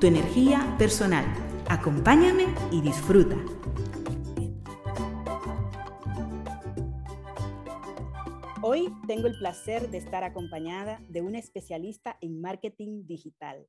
[0.00, 1.26] tu energía personal.
[1.68, 3.36] Acompáñame y disfruta.
[8.62, 13.66] Hoy tengo el placer de estar acompañada de una especialista en marketing digital.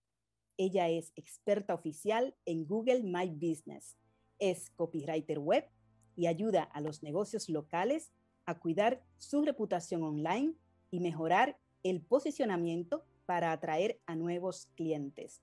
[0.56, 3.98] Ella es experta oficial en Google My Business,
[4.40, 5.66] es copywriter web
[6.16, 8.14] y ayuda a los negocios locales
[8.46, 10.54] a cuidar su reputación online
[10.92, 15.42] y mejorar el posicionamiento para atraer a nuevos clientes.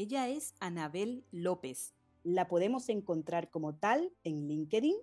[0.00, 1.92] Ella es Anabel López.
[2.22, 4.94] La podemos encontrar como tal en LinkedIn,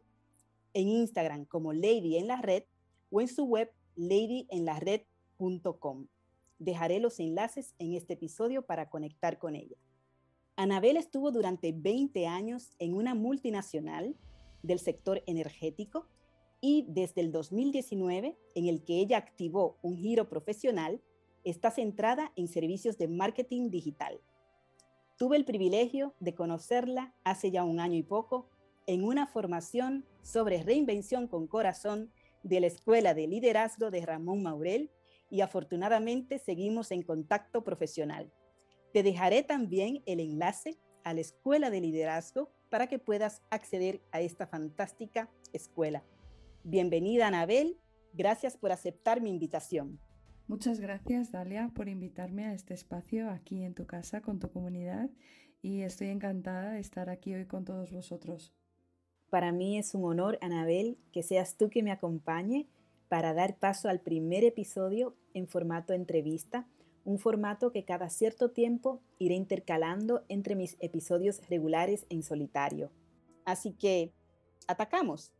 [0.73, 2.63] en Instagram como Lady en la red
[3.09, 6.07] o en su web ladyenlared.com.
[6.59, 9.75] Dejaré los enlaces en este episodio para conectar con ella.
[10.55, 14.15] Anabel estuvo durante 20 años en una multinacional
[14.63, 16.07] del sector energético
[16.61, 21.01] y desde el 2019, en el que ella activó un giro profesional
[21.43, 24.21] está centrada en servicios de marketing digital.
[25.17, 28.49] Tuve el privilegio de conocerla hace ya un año y poco
[28.85, 32.11] en una formación sobre reinvención con corazón
[32.43, 34.91] de la Escuela de Liderazgo de Ramón Maurel
[35.29, 38.29] y afortunadamente seguimos en contacto profesional.
[38.91, 44.19] Te dejaré también el enlace a la Escuela de Liderazgo para que puedas acceder a
[44.19, 46.03] esta fantástica escuela.
[46.63, 47.79] Bienvenida, Anabel.
[48.11, 49.97] Gracias por aceptar mi invitación.
[50.47, 55.09] Muchas gracias, Dalia, por invitarme a este espacio aquí en tu casa con tu comunidad
[55.63, 58.53] y estoy encantada de estar aquí hoy con todos vosotros.
[59.31, 62.67] Para mí es un honor, Anabel, que seas tú que me acompañe
[63.09, 66.67] para dar paso al primer episodio en formato entrevista,
[67.05, 72.91] un formato que cada cierto tiempo iré intercalando entre mis episodios regulares en solitario.
[73.45, 74.13] Así que,
[74.67, 75.33] atacamos.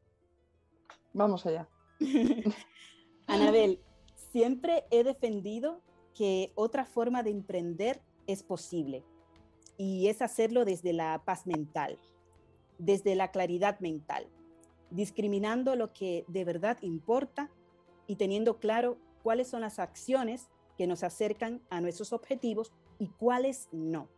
[1.14, 1.70] Vamos allá.
[3.28, 3.80] Anabel,
[4.36, 5.82] Siempre he defendido
[6.14, 9.06] que otra forma de emprender es posible
[9.78, 11.98] y es hacerlo desde la paz mental,
[12.78, 14.28] desde la claridad mental,
[14.90, 17.50] discriminando lo que de verdad importa
[18.08, 23.70] y teniendo claro cuáles son las acciones que nos acercan a nuestros objetivos y cuáles
[23.72, 24.10] no.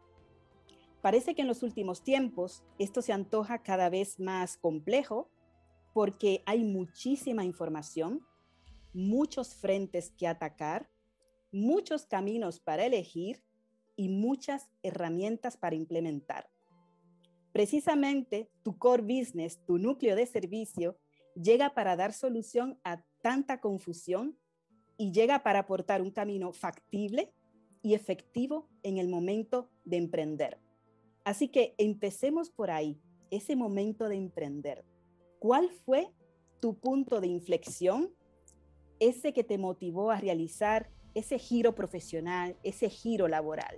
[1.04, 5.30] Parece que en los últimos tiempos esto se antoja cada vez más complejo
[5.94, 8.26] porque hay muchísima información,
[8.94, 10.90] muchos frentes que atacar,
[11.52, 13.44] muchos caminos para elegir
[13.96, 16.50] y muchas herramientas para implementar.
[17.52, 20.98] Precisamente tu core business, tu núcleo de servicio,
[21.36, 24.38] llega para dar solución a tanta confusión
[24.98, 27.34] y llega para aportar un camino factible
[27.82, 30.60] y efectivo en el momento de emprender.
[31.24, 33.00] Así que empecemos por ahí,
[33.32, 34.86] ese momento de emprender.
[35.40, 36.12] ¿Cuál fue
[36.60, 38.14] tu punto de inflexión
[39.00, 43.78] ese que te motivó a realizar ese giro profesional, ese giro laboral?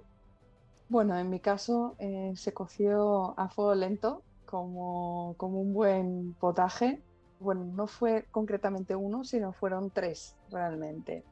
[0.89, 7.01] Bueno, en mi caso eh, se coció a fuego lento como, como un buen potaje.
[7.39, 11.23] Bueno, no fue concretamente uno, sino fueron tres realmente.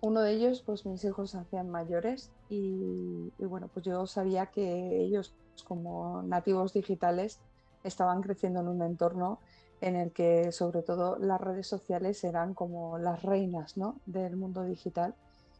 [0.00, 4.46] Uno de ellos, pues mis hijos se hacían mayores y, y, bueno, pues yo sabía
[4.46, 5.34] que ellos
[5.64, 7.40] como nativos digitales
[7.82, 9.40] estaban creciendo en un entorno
[9.80, 14.00] en el que sobre todo las redes sociales eran como las reinas ¿no?
[14.06, 15.14] del mundo digital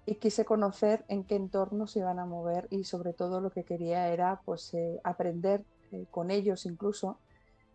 [0.06, 3.65] y quise conocer en qué entorno se iban a mover y sobre todo lo que
[3.65, 7.19] quería era pues eh, aprender eh, con ellos incluso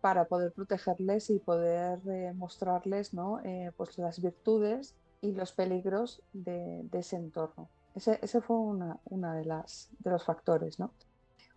[0.00, 3.40] para poder protegerles y poder eh, mostrarles ¿no?
[3.76, 7.68] pues las virtudes y los peligros de, ese entorno.
[7.94, 10.80] Ese, fue una, una de, de los factores.
[10.80, 10.90] ¿no?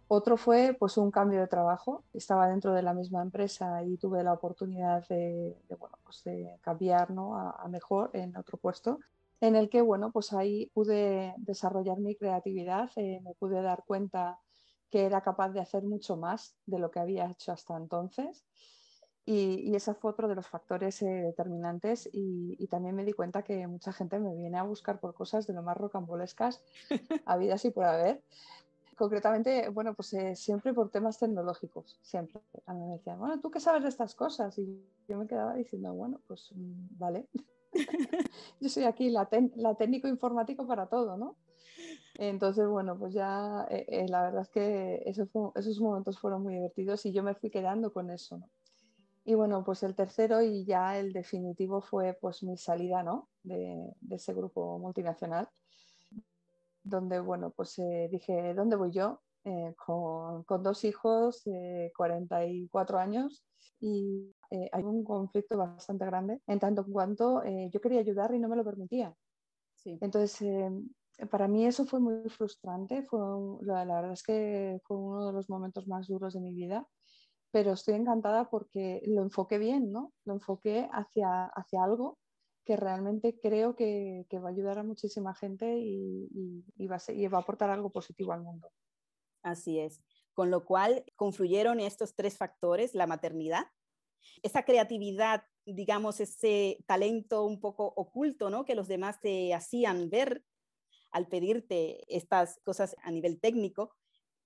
[0.07, 2.03] Otro fue pues un cambio de trabajo.
[2.13, 7.11] Estaba dentro de la misma empresa y tuve la oportunidad de, bueno, pues de cambiar
[7.11, 7.35] ¿no?
[7.35, 8.99] a, mejor en otro puesto
[9.41, 14.39] en el que bueno, pues ahí pude desarrollar mi creatividad, eh, me pude dar cuenta
[14.89, 18.45] que era capaz de hacer mucho más de lo que había hecho hasta entonces.
[19.25, 23.11] Y, y ese fue otro de los factores eh, determinantes y, y, también me di
[23.11, 26.63] cuenta que mucha gente me viene a buscar por cosas de lo más rocambolescas,
[27.25, 28.21] habidas y por haber
[28.95, 32.41] concretamente, bueno, pues eh, siempre por temas tecnológicos, siempre.
[32.65, 34.57] A mí me decían, bueno, ¿tú qué sabes de estas cosas?
[34.57, 37.27] Y yo me quedaba diciendo, bueno, pues mm, vale.
[38.59, 39.27] yo soy aquí la,
[39.77, 41.35] técnico informático para todo, ¿no?
[42.17, 47.05] Entonces, bueno, pues ya eh, eh, la verdad es que esos momentos fueron muy divertidos
[47.05, 48.49] y yo me fui quedando con eso, ¿no?
[49.27, 53.27] Y bueno, pues el tercero y ya el definitivo fue pues mi salida, ¿no?
[53.41, 55.49] De, ese grupo multinacional,
[56.85, 59.21] donde, bueno, pues eh, dije, ¿dónde voy yo?
[59.85, 61.43] con, con, dos hijos,
[61.95, 63.45] 44 años
[63.79, 68.49] y hay un conflicto bastante grande en tanto en cuanto yo quería ayudar y no
[68.49, 69.13] me lo permitía.
[69.75, 69.99] Sí.
[70.01, 70.41] Entonces,
[71.29, 73.19] para mí eso fue muy frustrante, fue,
[73.61, 76.87] la, verdad es que fue uno de los momentos más duros de mi vida,
[77.51, 80.11] pero estoy encantada porque lo enfoqué bien, ¿no?
[80.25, 82.17] Lo enfoqué hacia, hacia algo
[82.65, 86.27] que realmente creo que, que va a ayudar a muchísima gente y,
[86.75, 88.71] y, va a y va a aportar algo positivo al mundo.
[89.43, 90.01] Así es.
[90.33, 93.67] Con lo cual confluyeron estos tres factores, la maternidad,
[94.41, 98.65] esa creatividad, digamos, ese talento un poco oculto, ¿no?
[98.65, 100.43] Que los demás te hacían ver
[101.11, 103.95] al pedirte estas cosas a nivel técnico,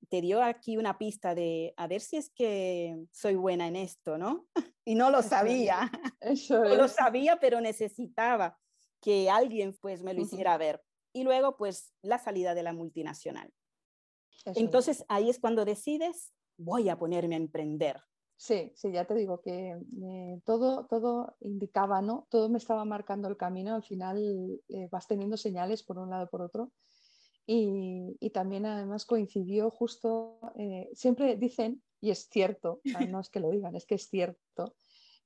[0.08, 4.18] te dio aquí una pista de a ver si es que soy buena en esto,
[4.18, 4.48] ¿no?
[4.86, 5.92] Y no lo sabía.
[6.20, 8.58] Eso no lo sabía, pero necesitaba
[9.02, 10.82] que alguien pues me lo hiciera ver.
[11.14, 13.54] Y luego pues la salida de la multinacional.
[14.46, 18.02] Entonces ahí es cuando decides, voy a ponerme a emprender.
[18.36, 22.26] Sí, sí, ya te digo que eh, todo, todo indicaba, ¿no?
[22.30, 26.30] Todo me estaba marcando el camino, al final eh, vas teniendo señales por un lado
[26.30, 26.72] por otro.
[27.52, 32.80] Y, y también además coincidió justo, eh, siempre dicen, y es cierto,
[33.10, 34.76] no es que lo digan, es que es cierto,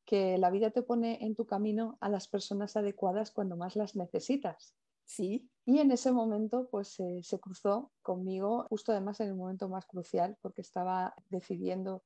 [0.05, 3.97] que la vida te pone en tu camino a las personas adecuadas cuando más las
[3.97, 4.73] necesitas.
[5.03, 5.49] Sí.
[5.65, 10.37] Y en ese momento, pues se cruzó conmigo, justo además en el momento más crucial,
[10.41, 12.03] porque estaba decidiendo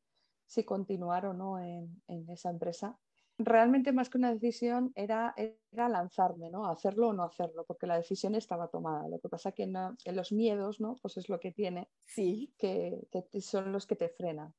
[0.48, 2.98] si continuar o no en, esa empresa.
[3.40, 6.66] Realmente más que una decisión era, era lanzarme, ¿no?
[6.66, 9.08] Hacerlo o no hacerlo, porque la decisión estaba tomada.
[9.08, 9.72] Lo que pasa que,
[10.04, 10.96] que los miedos, ¿no?
[11.02, 12.54] Pues es lo que tiene, sí.
[12.58, 13.00] que,
[13.42, 14.54] son los que te frenan.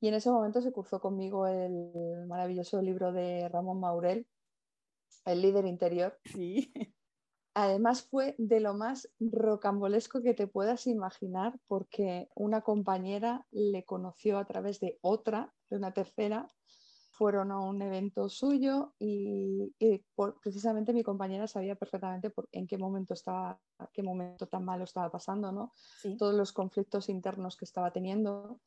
[0.00, 4.26] Y en ese momento se cruzó conmigo el maravilloso libro de Ramón Maurel,
[5.24, 6.18] El líder interior.
[6.24, 6.72] Sí
[7.54, 14.38] Además fue de lo más rocambolesco que te puedas imaginar porque una compañera le conoció
[14.38, 16.48] a través de otra, de una tercera,
[17.12, 19.72] fueron a un evento suyo y,
[20.42, 23.60] precisamente mi compañera sabía perfectamente por, en qué momento estaba,
[23.92, 25.72] qué momento tan malo estaba pasando, ¿no?
[26.18, 28.60] Todos los conflictos internos que estaba teniendo.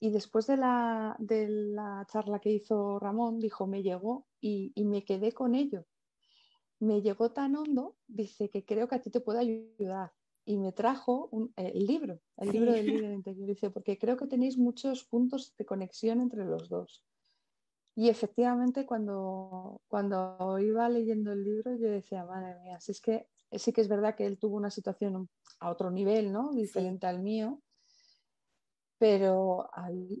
[0.00, 5.04] Y después de la, de la charla que hizo Ramón, dijo, me llegó y me
[5.04, 5.86] quedé con ello
[6.82, 10.12] me llegó tan hondo, dice que creo que a ti te puede ayudar.
[10.44, 14.26] Y me trajo eh, el libro, el libro del líder interior, dice, porque creo que
[14.26, 17.04] tenéis muchos puntos de conexión entre los dos.
[17.94, 23.28] Y efectivamente cuando, cuando iba leyendo el libro yo decía, madre mía, si es que
[23.52, 25.28] sí que es verdad que él tuvo una situación
[25.60, 26.52] a otro nivel, ¿no?
[26.52, 27.60] Diferente al mío,
[28.98, 29.68] pero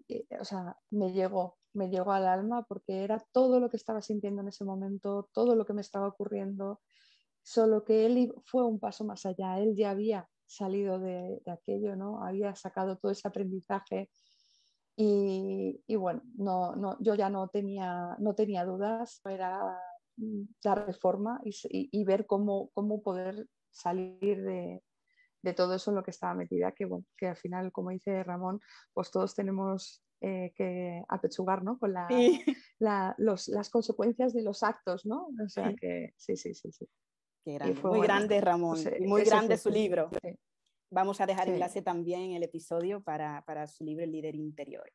[0.08, 4.02] eh, o sea, me llegó, me llegó al alma porque era todo lo que estaba
[4.02, 6.80] sintiendo en ese momento, todo lo que me estaba ocurriendo,
[7.42, 12.24] solo que él fue un paso más allá, él ya había salido de, aquello, ¿no?
[12.24, 14.10] había sacado todo ese aprendizaje
[15.86, 19.80] y, bueno, no, no, yo ya no tenía, no tenía dudas, era
[20.62, 24.82] dar reforma y, y, ver cómo, cómo poder salir de,
[25.42, 28.22] de todo eso en lo que estaba metida, que, bueno, que al final, como dice
[28.22, 28.60] Ramón,
[28.92, 31.78] pues todos tenemos eh, que apechugar ¿no?
[31.78, 32.08] con la,
[33.18, 35.28] las consecuencias de los actos, ¿no?
[35.44, 36.70] O sea que sí, sí, sí.
[36.70, 36.86] sí.
[37.82, 40.10] muy grande Ramón, pues, y muy grande su libro.
[40.92, 44.92] Vamos a dejar enlace también en el episodio para, para su libro El líder interior.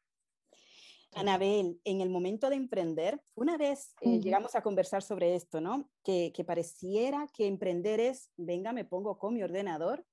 [1.15, 5.89] Anabel, en el momento de emprender, una vez eh, llegamos a conversar sobre esto, ¿no?
[6.03, 10.05] Que, que, pareciera que emprender es, venga, me pongo con mi ordenador,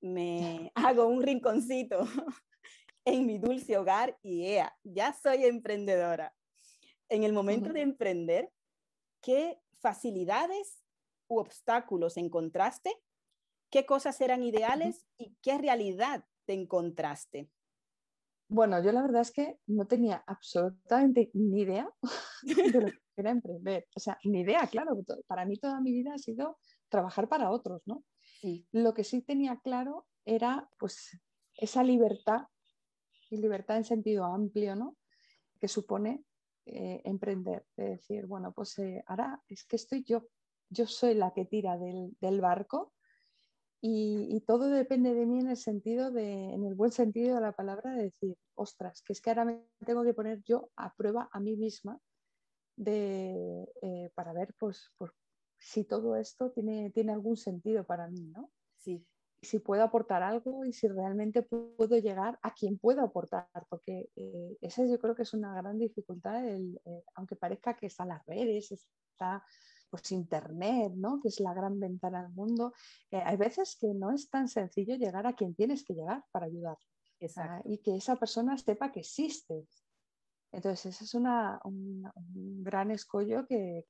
[0.00, 2.00] me hago un rinconcito
[3.04, 6.34] en mi dulce hogar y ya soy emprendedora.
[7.08, 8.50] En el momento de emprender,
[9.22, 10.82] ¿qué facilidades
[11.28, 12.90] u obstáculos encontraste?
[13.70, 17.50] ¿Qué cosas eran ideales y qué realidad te encontraste?
[18.48, 21.90] Bueno, yo la verdad es que no tenía absolutamente ni idea
[22.42, 23.86] de lo que era emprender.
[23.96, 24.96] O sea, ni idea, claro.
[25.26, 28.04] Para mí toda mi vida ha sido trabajar para otros, ¿no?
[28.40, 28.66] Sí.
[28.72, 31.18] Lo que sí tenía claro era pues
[31.56, 32.42] esa libertad
[33.30, 34.96] y libertad en sentido amplio, ¿no?
[35.60, 36.24] Que supone
[36.66, 40.28] eh, emprender, de decir, bueno, pues eh, ahora es que estoy yo,
[40.70, 42.94] yo soy la que tira del, barco
[43.86, 47.52] y, todo depende de mí en el sentido de, en el buen sentido de la
[47.52, 51.28] palabra, de decir, ostras, que es que ahora me tengo que poner yo a prueba
[51.30, 52.00] a mí misma
[52.76, 54.90] de, eh, para ver pues,
[55.58, 58.50] si todo esto tiene, tiene algún sentido para mí, ¿no?
[58.78, 59.06] Sí.
[59.42, 64.56] si puedo aportar algo y si realmente puedo llegar a quien puedo aportar, porque eh,
[64.62, 68.24] esa yo creo que es una gran dificultad, el, eh, aunque parezca que están las
[68.24, 69.44] redes, está
[69.94, 71.20] pues internet, ¿no?
[71.20, 72.72] que es la gran ventana al mundo,
[73.12, 76.46] eh, hay veces que no es tan sencillo llegar a quien tienes que llegar para
[76.46, 76.76] ayudar
[77.64, 79.64] y que esa persona sepa que existe.
[80.50, 82.10] Entonces, ese es un,
[82.64, 83.84] gran escollo que,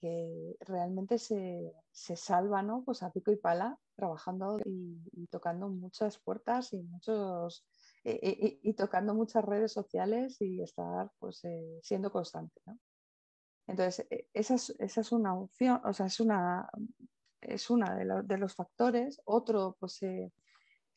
[0.61, 2.85] realmente se, salva ¿no?
[2.85, 7.67] pues a pico y pala, trabajando y, tocando muchas puertas y, muchos,
[8.05, 12.61] y, tocando muchas redes sociales y estar pues, eh, siendo constante.
[13.67, 16.69] Entonces, e, esa es, una opción, o sea, es una,
[17.41, 19.21] es una de, los factores.
[19.25, 20.33] Otro, pues eh,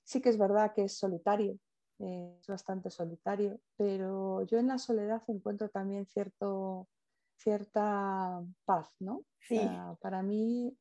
[0.04, 1.58] sí que es verdad que es solitario,
[2.00, 6.88] es bastante solitario, pero yo en la soledad encuentro también cierto,
[7.36, 9.24] cierta paz, ¿no?
[9.40, 9.62] Sí.
[10.02, 10.78] para mí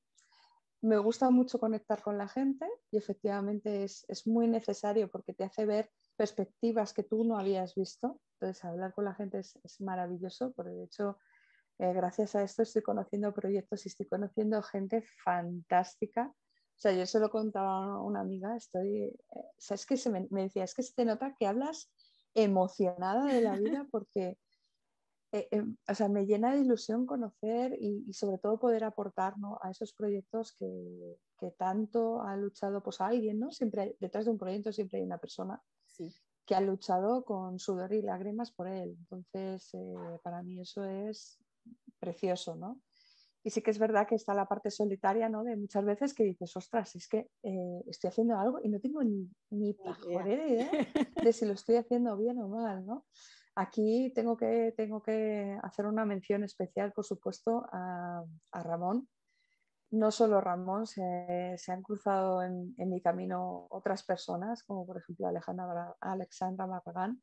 [0.83, 5.45] me gusta mucho conectar con la gente y efectivamente es, es, muy necesario porque te
[5.45, 8.21] hace ver perspectivas que tú no habías visto.
[8.35, 11.19] Entonces, hablar con la gente es, es maravilloso, porque de hecho,
[11.78, 16.35] eh, gracias a esto estoy conociendo proyectos y estoy conociendo gente fantástica
[16.76, 19.14] o sea, yo se lo contaba a una amiga, estoy, eh,
[19.56, 21.90] ¿sabes que se me, decía, es que se te nota que hablas
[22.35, 24.38] emocionada de la vida porque,
[25.33, 29.71] eh, em, o sea, me llena de ilusión conocer y, sobre todo poder aportar a
[29.71, 33.50] esos proyectos que, que, tanto ha luchado pues alguien, ¿no?
[33.52, 35.59] Siempre detrás de un proyecto siempre hay una persona
[36.45, 38.97] que ha luchado con sudor y lágrimas por él.
[38.99, 41.38] Entonces, eh, para mí eso es
[41.99, 42.81] precioso, ¿no?
[43.43, 45.45] Y sí que es verdad que está la parte solitaria, ¿no?
[45.45, 49.05] De muchas veces que dices, ostras, es que eh, estoy haciendo algo y no tengo
[49.05, 50.69] ni, ni idea
[51.23, 53.07] de si lo estoy haciendo bien o mal, ¿no?
[53.55, 58.23] Aquí tengo que, tengo que hacer una mención especial, por supuesto, a,
[58.53, 59.09] Ramón.
[59.93, 65.97] No solo Ramón, se, han cruzado en, mi camino otras personas, como por ejemplo Alejandra,
[66.00, 67.23] Alexandra Marragán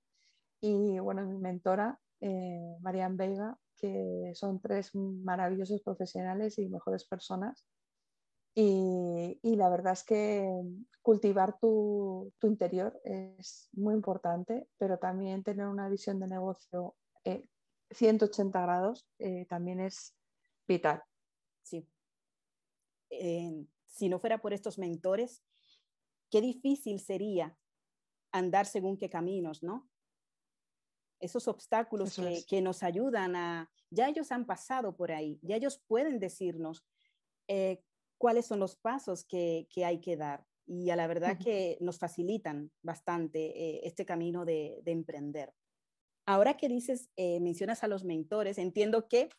[0.59, 7.65] y, bueno, mi mentora, eh, Marian Veiga, que son tres maravillosos profesionales y mejores personas.
[8.55, 10.47] Y, la verdad es que
[11.01, 16.95] cultivar tu, interior es muy importante, pero también tener una visión de negocio
[17.91, 20.15] 180 eh, grados eh, también es
[20.67, 21.03] vital.
[21.63, 21.87] Sí.
[23.87, 25.43] si no fuera por estos mentores,
[26.29, 27.57] qué difícil sería
[28.31, 29.87] andar según qué caminos, ¿no?
[31.23, 36.19] Esos obstáculos que, nos ayudan a, ya ellos han pasado por ahí, ya ellos pueden
[36.19, 36.85] decirnos
[37.47, 37.81] eh,
[38.17, 40.45] cuáles son los pasos que, hay que dar.
[40.65, 45.53] Y a la verdad que nos facilitan bastante eh, este camino de, emprender.
[46.25, 49.29] Ahora que dices, eh, mencionas a los mentores, entiendo que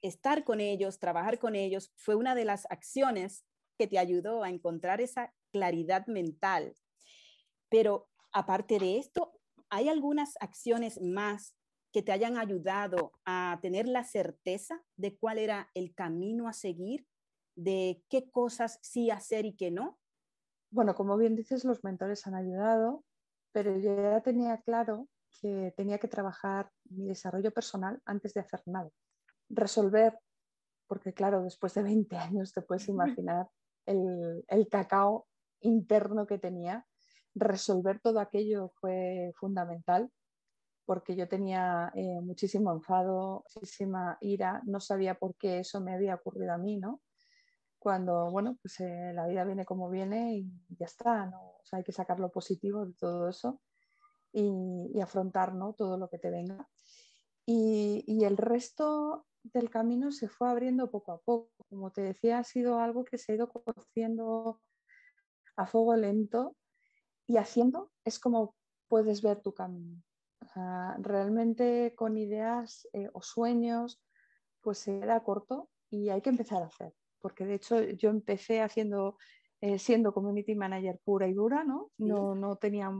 [0.00, 3.44] estar con ellos, trabajar con ellos, fue una de las acciones
[3.78, 6.74] que te ayudó a encontrar esa claridad mental.
[7.68, 9.41] Pero aparte de esto,
[9.72, 11.56] ¿hay algunas acciones más
[11.92, 17.06] que te hayan ayudado a tener la certeza de cuál era el camino a seguir,
[17.56, 19.98] de qué cosas sí hacer y qué no?
[20.70, 23.02] Bueno, como bien dices, los mentores han ayudado,
[23.52, 25.08] pero yo ya tenía claro
[25.40, 28.90] que tenía que trabajar mi desarrollo personal antes de hacer nada.
[29.48, 30.18] Resolver,
[30.86, 33.48] porque claro, después de 20 años te puedes imaginar
[33.86, 35.26] el, el cacao
[35.60, 36.86] interno que tenía
[37.34, 40.10] resolver todo aquello fue fundamental
[40.84, 46.16] porque yo tenía eh, muchísimo enfado, muchísima ira, no sabía por qué eso me había
[46.16, 47.00] ocurrido a mí, ¿no?
[47.78, 51.38] Cuando, bueno, pues eh, la vida viene como viene y ya está, ¿no?
[51.38, 53.60] O sea, hay que sacar lo positivo de todo eso
[54.32, 55.74] y, afrontar, ¿no?
[55.74, 56.68] Todo lo que te venga.
[57.46, 61.50] Y, el resto del camino se fue abriendo poco a poco.
[61.68, 64.60] Como te decía, ha sido algo que se ha ido conociendo
[65.56, 66.56] a fuego lento
[67.32, 68.54] y haciendo es como
[68.88, 70.02] puedes ver tu camino.
[70.98, 74.02] realmente con ideas eh, o sueños,
[74.60, 76.92] pues se queda corto y hay que empezar a hacer.
[77.20, 79.16] Porque de hecho yo empecé haciendo,
[79.62, 81.90] eh, siendo community manager pura y dura, ¿no?
[81.96, 82.34] ¿no?
[82.34, 82.90] No tenía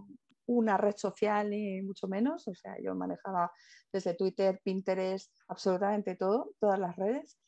[0.46, 3.52] una red social ni mucho menos, o sea, yo manejaba
[3.92, 7.38] desde Twitter, Pinterest, absolutamente todo, todas las redes,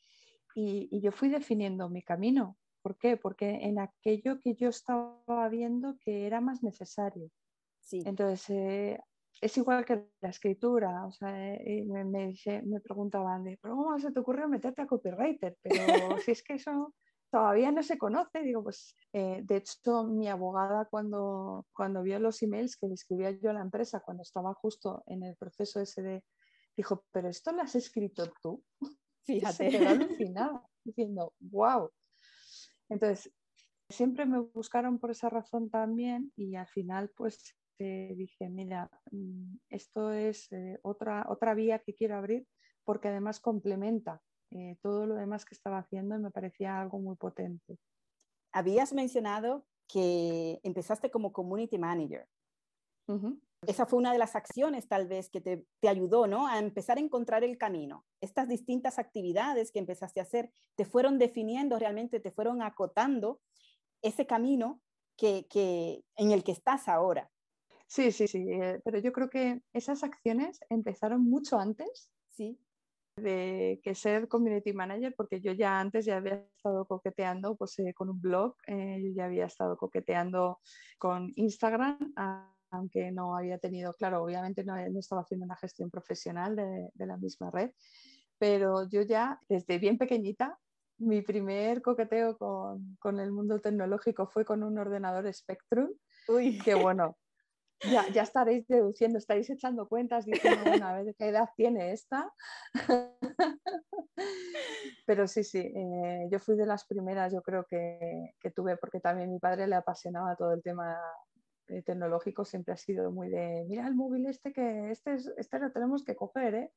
[0.54, 2.58] y, y yo fui definiendo mi camino.
[2.84, 3.16] ¿Por qué?
[3.16, 7.30] Porque en aquello que yo estaba viendo que era más necesario.
[7.80, 8.02] Sí.
[8.04, 9.00] Entonces, eh,
[9.40, 11.06] es igual que la escritura.
[11.06, 15.56] O sea, eh, me, me, preguntaban, de, ¿cómo se te ocurrió meterte a copywriter?
[15.62, 16.92] Pero si es que eso
[17.30, 22.42] todavía no se conoce, digo, pues eh, de hecho mi abogada cuando, cuando vio los
[22.42, 26.02] emails que le escribía yo a la empresa cuando estaba justo en el proceso ese
[26.02, 26.24] de,
[26.76, 28.62] dijo, pero esto lo has escrito tú.
[29.24, 29.70] Fíjate.
[29.70, 31.90] Se quedó alucinada, diciendo, wow.
[32.94, 33.32] Entonces,
[33.90, 40.10] Siempre me buscaron por esa razón también y al final pues dije, mira, mm, esto
[40.12, 42.46] es eh, otra, otra vía que quiero abrir
[42.84, 44.22] porque además complementa
[44.52, 47.78] eh, todo lo demás que estaba haciendo y me parecía algo muy potente.
[48.52, 52.26] Habías mencionado que empezaste como community manager.
[53.66, 56.46] Esa fue una de las acciones tal vez que te, te, ayudó ¿no?
[56.46, 58.04] a empezar a encontrar el camino.
[58.20, 63.40] Estas distintas actividades que empezaste a hacer te fueron definiendo realmente, te fueron acotando
[64.02, 64.80] ese camino
[65.16, 67.30] que, que en el que estás ahora.
[67.86, 72.58] Sí, sí, sí, eh, pero yo creo que esas acciones empezaron mucho antes sí.
[73.16, 77.94] de que ser community manager, porque yo ya antes ya había estado coqueteando pues, eh,
[77.94, 80.60] con un blog, eh, yo ya había estado coqueteando
[80.98, 82.14] con Instagram,
[82.74, 87.16] aunque no había tenido, claro, obviamente no, estaba haciendo una gestión profesional de, de la
[87.16, 87.70] misma red,
[88.38, 90.58] pero yo ya desde bien pequeñita
[90.98, 95.90] mi primer coqueteo con, con, el mundo tecnológico fue con un ordenador Spectrum.
[96.28, 96.58] Uy.
[96.58, 97.16] Que bueno,
[97.80, 102.32] ya, ya estaréis deduciendo, estaréis echando cuentas diciendo una vez qué edad tiene esta.
[105.06, 109.00] Pero sí, sí, eh, yo fui de las primeras, yo creo que, que, tuve, porque
[109.00, 110.96] también mi padre le apasionaba todo el tema
[111.66, 116.04] tecnológico, siempre ha sido muy de, mira el móvil este que este, este lo tenemos
[116.04, 116.72] que coger, ¿eh?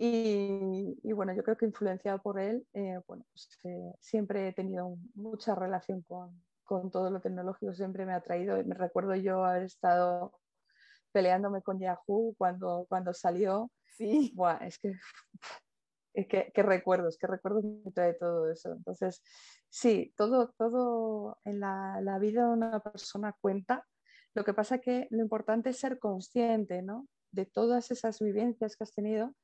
[0.00, 4.52] Y, y, bueno, yo creo que influenciado por él, eh, bueno, pues, eh, siempre he
[4.52, 8.62] tenido mucha relación con, con todo lo tecnológico siempre me ha traído.
[8.64, 10.38] Me recuerdo yo haber estado
[11.10, 13.72] peleándome con Yahoo cuando, cuando salió.
[13.96, 14.32] Sí.
[14.36, 14.92] Buah, es que,
[16.14, 18.72] es que, que recuerdos, que recuerdos me trae todo eso.
[18.72, 19.22] Entonces,
[19.68, 23.86] sí, todo, todo en la, la, vida de una persona cuenta.
[24.34, 27.08] Lo que pasa que lo importante es ser consciente ¿no?
[27.32, 29.34] de todas esas vivencias que has tenido,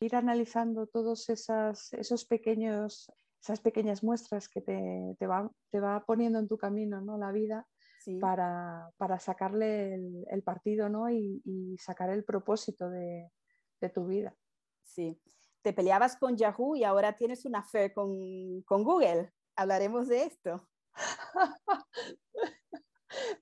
[0.00, 3.10] ir analizando todos esas, esos pequeños
[3.42, 7.16] esas pequeñas muestras que te, te, va, te va poniendo en tu camino ¿no?
[7.16, 7.66] la vida
[8.20, 11.10] para, para, sacarle el, partido ¿no?
[11.10, 13.30] y, y, sacar el propósito de,
[13.80, 14.34] de, tu vida.
[14.82, 15.20] Sí,
[15.62, 19.32] te peleabas con Yahoo y ahora tienes una fe con, con Google.
[19.56, 20.68] Hablaremos de esto.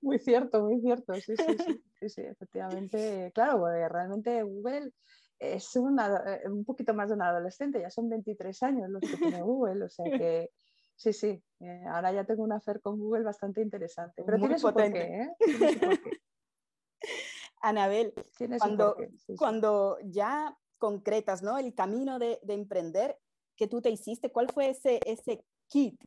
[0.01, 3.31] muy cierto, muy cierto, sí, sí, sí, sí, sí efectivamente.
[3.33, 4.91] Claro, realmente Google
[5.39, 9.41] es eh, un poquito más de un adolescente, ya son 23 años los que tiene
[9.41, 10.05] Google, o sea
[10.43, 10.51] que
[10.95, 14.71] sí, sí, eh, ahora ya tengo una fer con Google bastante interesante, pero tiene su
[14.73, 15.35] porqué, ¿eh?
[17.61, 18.13] Anabel,
[18.57, 18.95] cuando,
[19.37, 21.57] cuando ya concretas ¿no?
[21.59, 23.19] el camino de, de, emprender
[23.55, 25.99] que tú te hiciste, ¿cuál fue ese, ese kit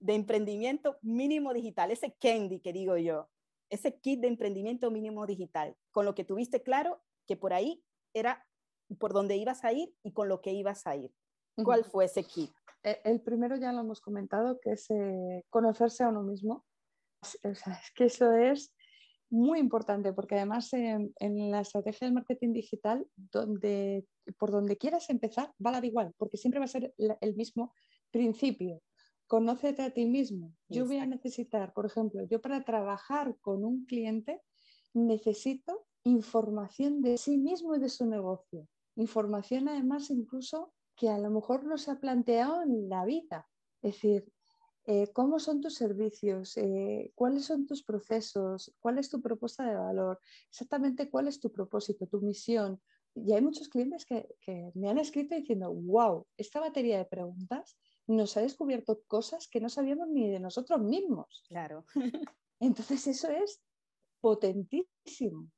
[0.00, 3.28] de emprendimiento mínimo digital, ese candy que digo yo,
[3.70, 8.44] ese kit de emprendimiento mínimo digital, con lo que tuviste claro que por ahí era
[8.98, 11.12] por dónde ibas a ir y con lo que ibas a ir.
[11.62, 12.50] ¿Cuál fue ese kit?
[12.82, 16.64] E, el primero ya lo hemos comentado, que es eh, conocerse a uno mismo.
[17.22, 18.74] O sea, es que eso es
[19.30, 21.12] muy importante porque además en,
[21.50, 24.06] la estrategia del marketing digital, donde,
[24.38, 27.72] por donde quieras empezar, va a dar igual, porque siempre va a ser el mismo
[28.10, 28.82] principio.
[29.26, 30.52] Conócete a ti mismo.
[30.68, 34.42] Yo voy a necesitar, por ejemplo, yo para trabajar con un cliente
[34.92, 38.66] necesito información de sí mismo y de su negocio.
[38.96, 43.48] Información además incluso que a lo mejor no se ha planteado en la vida.
[43.82, 44.30] Es decir,
[44.86, 49.76] eh, cómo son tus servicios, eh, cuáles son tus procesos, cuál es tu propuesta de
[49.76, 52.80] valor, exactamente cuál es tu propósito, tu misión.
[53.14, 57.76] Y hay muchos clientes que, que me han escrito diciendo, wow, esta batería de preguntas
[58.06, 61.44] nos ha descubierto cosas que no sabíamos ni de nosotros mismos.
[61.48, 61.84] Claro.
[62.60, 63.60] Entonces eso es
[64.20, 65.50] potentísimo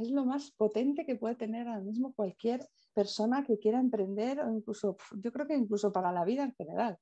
[0.00, 4.50] es lo más potente que puede tener ahora mismo cualquier persona que quiera emprender o
[4.50, 6.98] incluso, yo creo que incluso para la vida en general.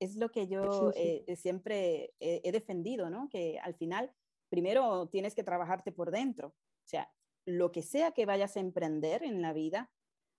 [0.00, 3.28] Es lo que yo eh, siempre he, defendido, ¿no?
[3.28, 4.12] Que al final,
[4.48, 6.48] primero tienes que trabajarte por dentro.
[6.48, 7.12] O sea,
[7.44, 9.90] lo que sea que vayas a emprender en la vida,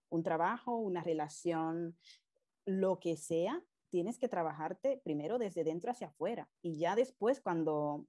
[0.09, 1.97] un trabajo, una relación,
[2.65, 6.49] lo que sea, tienes que trabajarte primero desde dentro hacia afuera.
[6.61, 8.05] Y ya después, cuando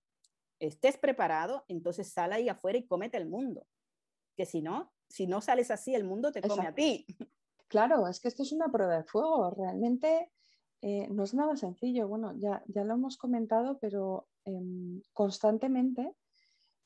[0.61, 3.67] estés preparado, entonces sal ahí afuera y comete el mundo.
[4.37, 7.07] Que si no, si no sales así, el mundo te come a ti.
[7.71, 9.49] Claro, es que esto es una prueba de fuego.
[9.53, 10.33] Realmente
[10.83, 12.09] eh, no es nada sencillo.
[12.09, 16.15] Bueno, ya, ya lo hemos comentado, pero em, constantemente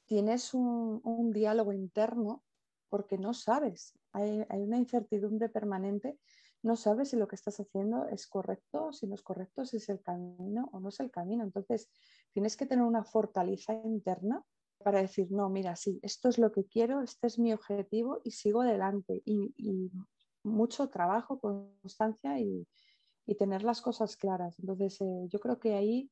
[0.07, 2.43] tienes un, diálogo interno
[2.89, 3.93] porque no sabes.
[4.13, 6.19] Hay, hay una incertidumbre permanente
[6.65, 9.91] no sabes si lo que estás haciendo es correcto, si no es correcto, si es
[9.91, 11.45] el camino o no es el camino.
[11.45, 11.91] Entonces,
[12.33, 14.43] tienes que tener una fortaleza interna
[14.79, 18.31] para decir, no, mira, sí, esto es lo que quiero, este es mi objetivo y
[18.31, 19.23] sigo adelante.
[19.27, 19.93] Y,
[20.43, 22.67] mucho trabajo, constancia y,
[23.37, 24.59] tener las cosas claras.
[24.59, 26.11] Entonces, eh, yo creo que ahí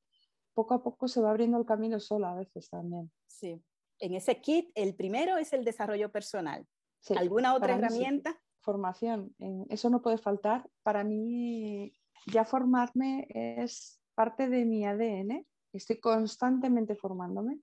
[0.55, 3.11] poco a poco se va abriendo el camino sola a veces también.
[3.27, 3.63] Sí.
[3.99, 6.67] En ese kit, el primero es el desarrollo personal.
[7.17, 8.41] ¿Alguna otra herramienta?
[8.61, 9.35] Formación,
[9.71, 10.69] eso no puede faltar.
[10.83, 11.93] Para mí,
[12.33, 15.47] ya formarme es parte de mi ADN.
[15.73, 17.61] Estoy constantemente formándome.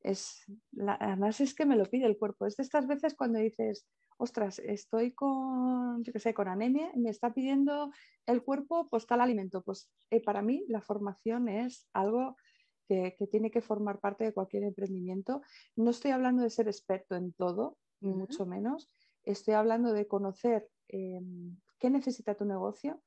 [0.00, 0.44] Es,
[0.78, 2.46] además es que me lo pide el cuerpo.
[2.46, 3.86] Es de estas veces cuando dices,
[4.18, 7.90] ostras, estoy con, yo sé, con anemia me está pidiendo
[8.26, 9.62] el cuerpo pues tal alimento.
[9.62, 12.36] Pues eh, para mí la formación es algo
[12.88, 15.42] que, tiene que formar parte de cualquier emprendimiento.
[15.76, 18.90] No estoy hablando de ser experto en todo, ni mucho menos.
[19.24, 23.00] Estoy hablando de conocer em, qué necesita tu negocio,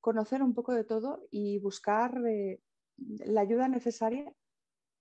[0.00, 2.60] conocer un poco de todo y buscar eh,
[2.96, 4.32] la ayuda necesaria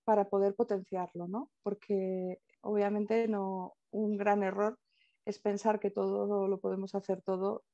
[0.06, 1.52] para poder potenciarlo, ¿no?
[1.64, 4.80] Porque obviamente no, un gran error
[5.28, 7.66] es pensar que todo lo podemos hacer todo,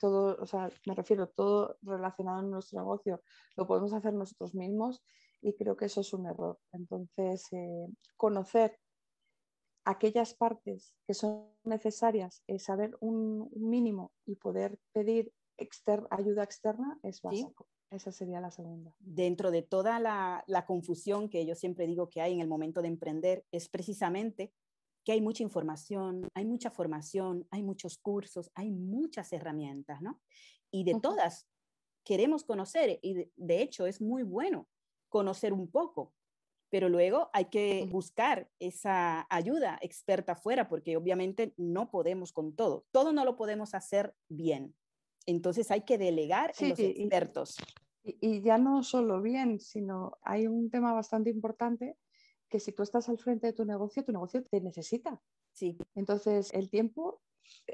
[0.00, 3.22] todo, o sea, me refiero, todo relacionado en nuestro negocio,
[3.56, 5.04] lo podemos hacer nosotros mismos
[5.40, 6.58] y creo que eso es un error.
[6.72, 8.80] Entonces, eh, conocer
[9.84, 15.32] aquellas partes que son necesarias, eh, saber un, mínimo y poder pedir
[16.10, 17.68] ayuda externa es básico.
[17.90, 18.92] Esa sería la segunda.
[18.98, 22.82] Dentro de toda la, la, confusión que yo siempre digo que hay en el momento
[22.82, 24.52] de emprender, es precisamente
[25.08, 30.20] que hay mucha información, hay mucha formación, hay muchos cursos, hay muchas herramientas, ¿no?
[30.70, 31.48] Y de todas
[32.04, 34.68] queremos conocer y de, hecho es muy bueno
[35.08, 36.12] conocer un poco,
[36.68, 42.84] pero luego hay que buscar esa ayuda experta fuera porque obviamente no podemos con todo,
[42.90, 44.74] todo no lo podemos hacer bien.
[45.24, 47.56] Entonces hay que delegar en los expertos.
[48.04, 51.96] Y, y ya no solo bien, sino hay un tema bastante importante
[52.48, 55.20] que si tú estás al frente de tu negocio, tu negocio te necesita.
[55.52, 55.78] Sí.
[55.94, 57.20] Entonces, el tiempo,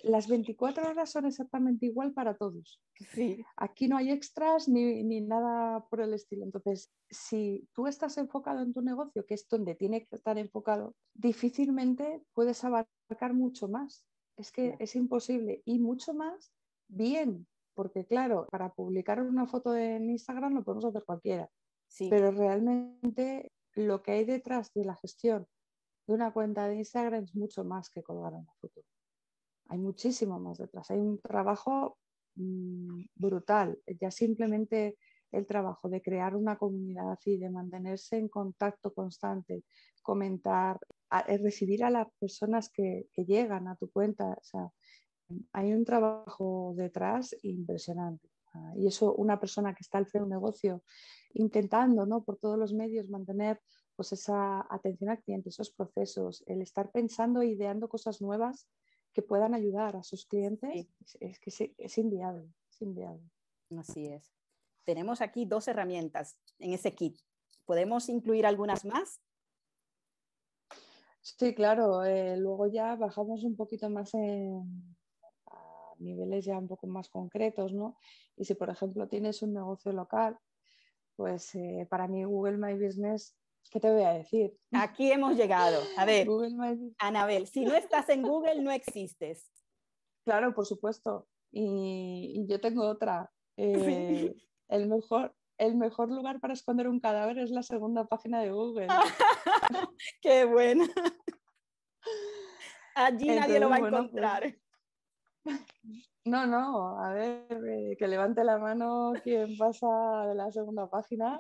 [0.03, 2.81] las 24 horas son exactamente igual para todos.
[3.13, 3.45] Sí.
[3.57, 6.45] Aquí no hay extras ni, ni nada por el estilo.
[6.45, 10.95] Entonces, si tú estás enfocado en tu negocio, que es donde tiene que estar enfocado,
[11.15, 14.07] difícilmente puedes abarcar mucho más.
[14.37, 15.63] Es que es imposible.
[15.65, 16.53] Y mucho más
[16.89, 21.49] bien, porque claro, para publicar una foto en Instagram lo podemos hacer cualquiera.
[21.87, 22.09] Sí.
[22.11, 25.47] Pero realmente lo que hay detrás de la gestión
[26.07, 28.83] de una cuenta de Instagram es mucho más que colgar una foto.
[29.69, 30.91] Hay muchísimo más detrás.
[30.91, 31.99] Hay un trabajo
[32.37, 33.79] mm, brutal.
[34.01, 34.99] Ya simplemente
[35.33, 39.65] el trabajo de crear una comunidad y de mantenerse en contacto constante,
[40.03, 40.79] comentar,
[41.27, 44.39] eh, recibir a las personas que, llegan a tu cuenta.
[45.53, 48.29] hay un trabajo detrás impresionante.
[48.55, 50.83] Ah, y eso una persona que está al frente de un negocio
[51.33, 52.23] intentando ¿no?
[52.23, 53.61] por todos los medios mantener
[53.97, 58.69] pues, esa atención al cliente, esos procesos, el estar pensando e ideando cosas nuevas
[59.13, 60.89] que puedan ayudar a sus clientes,
[61.21, 63.31] es, que es, inviable, es inviable.
[63.79, 64.33] Así es.
[64.85, 67.19] Tenemos aquí dos herramientas en ese kit.
[67.65, 69.21] ¿Podemos incluir algunas más?
[71.21, 72.05] Sí, claro.
[72.05, 74.97] Eh, luego ya bajamos un poquito más en
[76.05, 77.97] niveles ya un poco más concretos, ¿no?
[78.37, 80.39] Y si, por ejemplo, tienes un negocio local,
[81.17, 83.37] pues eh, para mí Google My Business,
[83.71, 84.57] ¿qué te voy a decir?
[84.73, 85.83] Aquí hemos llegado.
[85.97, 86.29] A ver,
[86.99, 89.51] Anabel, si no estás en Google, no existes.
[90.25, 91.29] Claro, por supuesto.
[91.51, 93.31] Y, yo tengo otra.
[93.57, 94.35] Eh,
[94.69, 98.89] el, mejor, el mejor lugar para esconder un cadáver es la segunda página de Google.
[100.21, 100.87] ¡Qué buena!
[102.95, 104.57] Allí nadie lo va a pues encontrar.
[106.25, 111.39] No, no, a ver, eh, que levante la mano quien pasa de la segunda página.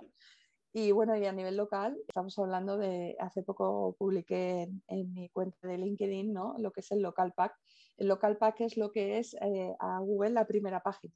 [0.74, 5.68] Y bueno, y a nivel local, estamos hablando de, hace poco publiqué en, mi cuenta
[5.68, 6.56] de LinkedIn, ¿no?
[6.58, 7.54] Lo que es el local pack.
[7.96, 11.14] El local pack es lo que es eh, a Google la primera página.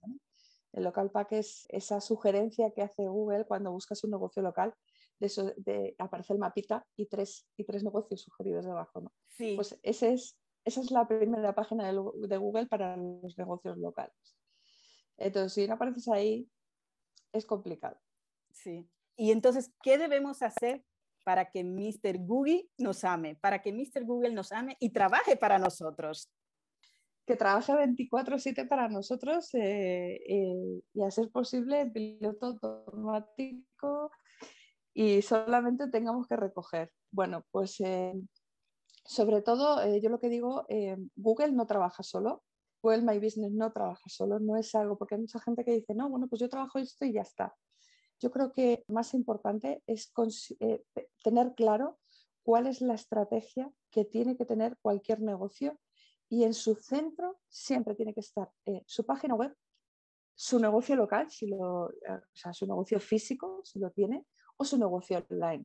[0.73, 4.73] El local pack es esa sugerencia que hace Google cuando buscas un negocio local.
[5.19, 9.01] De eso, de, aparece el mapita y tres, y tres negocios sugeridos debajo.
[9.01, 9.13] ¿no?
[9.29, 9.57] Sí.
[9.57, 14.37] Pues ese es esa es la primera página de, Google para los negocios locales.
[15.17, 16.49] Entonces, si no apareces ahí,
[17.33, 17.99] es complicado.
[18.53, 18.89] Sí.
[19.17, 20.85] Y entonces, ¿qué debemos hacer
[21.25, 22.19] para que Mr.
[22.19, 23.37] Google nos ame?
[23.37, 24.05] Para que Mr.
[24.05, 26.31] Google nos ame y trabaje para nosotros.
[27.27, 34.11] Que trabaje 24/7 para nosotros eh, eh, y a ser posible el piloto automático
[34.95, 36.91] y solamente tengamos que recoger.
[37.11, 38.13] Bueno, pues eh,
[39.09, 42.43] sobre todo, eh, yo lo que digo, eh, Google no trabaja solo,
[42.83, 45.95] Google My Business no trabaja solo, no es algo, porque hay mucha gente que dice,
[45.95, 47.57] no, bueno, pues yo trabajo esto y ya está.
[48.21, 50.13] Yo creo que más importante es
[50.61, 50.85] eh,
[51.25, 51.99] tener claro
[52.43, 55.81] cuál es la estrategia que tiene que tener cualquier negocio
[56.29, 58.53] y en su centro siempre tiene que estar
[58.85, 59.57] su página web,
[60.35, 61.91] su negocio local, si lo, o
[62.35, 64.27] sea, su negocio físico, si lo tiene,
[64.59, 65.65] o su negocio online.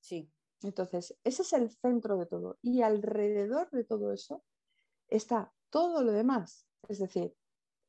[0.00, 0.33] Sí.
[0.64, 2.58] Entonces, ese es el centro de todo.
[2.62, 4.42] Y alrededor de todo eso
[5.08, 6.66] está todo lo demás.
[6.88, 7.34] Es decir,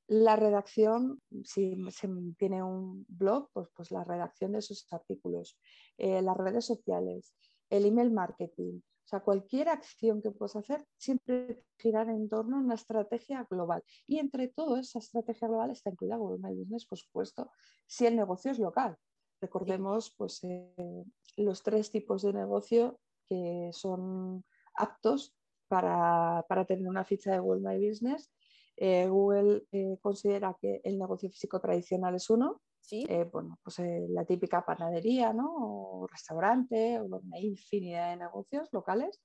[0.08, 5.58] la redacción, si se tiene un blog, pues, pues la redacción de sus artículos,
[5.98, 7.34] eh, las redes sociales,
[7.70, 12.60] el email marketing, o sea, cualquier acción que puedas hacer siempre girar en torno a
[12.60, 13.84] una estrategia global.
[14.08, 17.52] Y entre todo, esa estrategia global está incluida Google My Business, por supuesto,
[17.86, 18.98] si el negocio es local.
[19.46, 21.06] Recordemos pues, eh,
[21.38, 25.36] los tres tipos de negocio que son aptos
[25.68, 28.32] para, para tener una ficha de Google My Business
[28.76, 33.04] eh, Google eh, considera que el negocio físico tradicional es uno, ¿Sí?
[33.32, 33.80] Bueno, pues
[34.10, 35.52] la típica panadería, ¿no?
[35.56, 39.24] O restaurante, o una infinidad de negocios locales.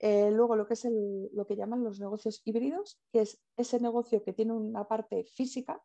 [0.00, 0.86] luego lo que es
[1.32, 5.82] lo que llaman los negocios híbridos, que es ese negocio que tiene una parte física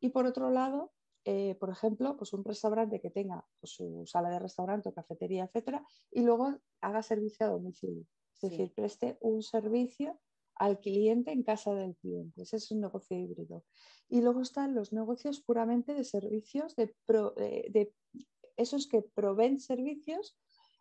[0.00, 0.92] y por otro lado,
[1.58, 5.84] por ejemplo, pues un restaurante que tenga pues, su sala de restaurante o cafetería, etcétera,
[6.10, 8.06] y luego haga servicio a domicilio.
[8.34, 10.18] Es decir, preste un servicio
[10.54, 12.42] al cliente en casa del cliente.
[12.42, 13.64] Ese es un negocio híbrido.
[14.08, 17.92] Y luego están los negocios puramente de servicios, de, de
[18.56, 20.36] esos que proveen servicios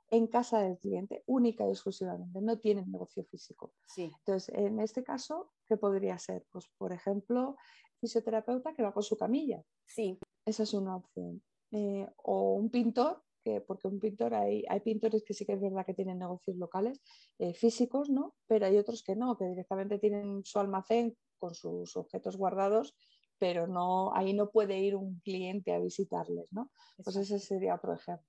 [0.09, 3.73] en casa del cliente, única y exclusivamente, no tienen negocio físico.
[3.87, 4.11] Sí.
[4.19, 6.45] Entonces, en este caso, ¿qué podría ser?
[6.51, 7.57] Pues, por ejemplo,
[7.99, 9.61] fisioterapeuta que va con su camilla.
[9.85, 10.19] Sí.
[10.45, 11.41] Esa es una opción.
[11.71, 13.21] Eh, o un pintor
[13.65, 17.01] porque un pintor hay, hay pintores que sí que es verdad que tienen negocios locales
[17.39, 18.35] eh, físicos, ¿no?
[18.47, 22.95] Pero hay otros que no, que directamente tienen su almacén con sus objetos guardados,
[23.37, 26.71] pero no, ahí no puede ir un cliente a visitarles, ¿no?
[27.03, 28.27] Pues ese sería otro ejemplo.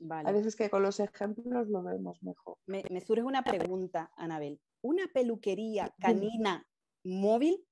[0.00, 0.28] Vale.
[0.28, 2.56] A veces que con los ejemplos lo vemos mejor.
[2.66, 4.60] Me, me surge una pregunta, Anabel.
[4.80, 6.64] ¿Una peluquería canina
[7.02, 7.66] móvil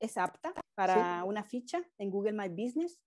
[0.00, 3.00] es apta para una ficha en Google My Business?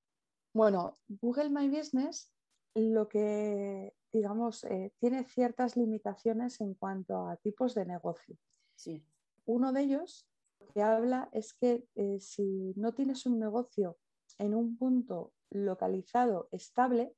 [0.54, 2.34] Bueno, Google My Business
[2.76, 8.38] lo que, digamos, eh, tiene ciertas limitaciones en cuanto a tipos de negocio.
[8.76, 9.04] Sí.
[9.46, 10.28] Uno de ellos
[10.74, 13.98] que habla es que eh, si no tienes un negocio
[14.38, 17.14] en un punto localizado estable,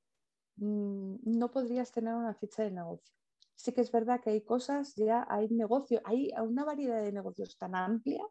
[0.57, 3.13] mm, no podrías tener una ficha de negocio.
[3.55, 7.57] Sí que es verdad que hay cosas, ya hay negocio, hay una variedad de negocios
[7.57, 8.25] tan amplia,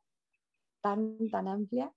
[0.80, 1.92] tan, tan amplia,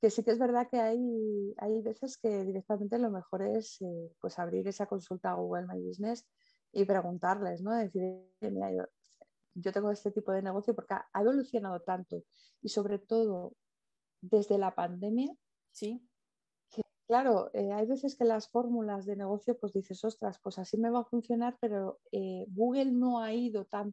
[0.00, 4.12] que sí que es verdad que hay, hay veces que directamente lo mejor es eh,
[4.20, 6.26] pues abrir esa consulta a Google My Business
[6.72, 7.74] y preguntarles, ¿no?
[7.74, 8.02] Decir,
[8.40, 8.70] mira,
[9.54, 12.22] yo, tengo este tipo de negocio porque ha, evolucionado tanto
[12.62, 13.54] y sobre todo
[14.20, 15.34] desde la pandemia.
[15.72, 16.06] Sí.
[16.70, 20.78] Que, claro, eh, hay veces que las fórmulas de negocio, pues dices, ostras, pues así
[20.78, 23.92] me va a funcionar, pero eh, Google no ha ido tan,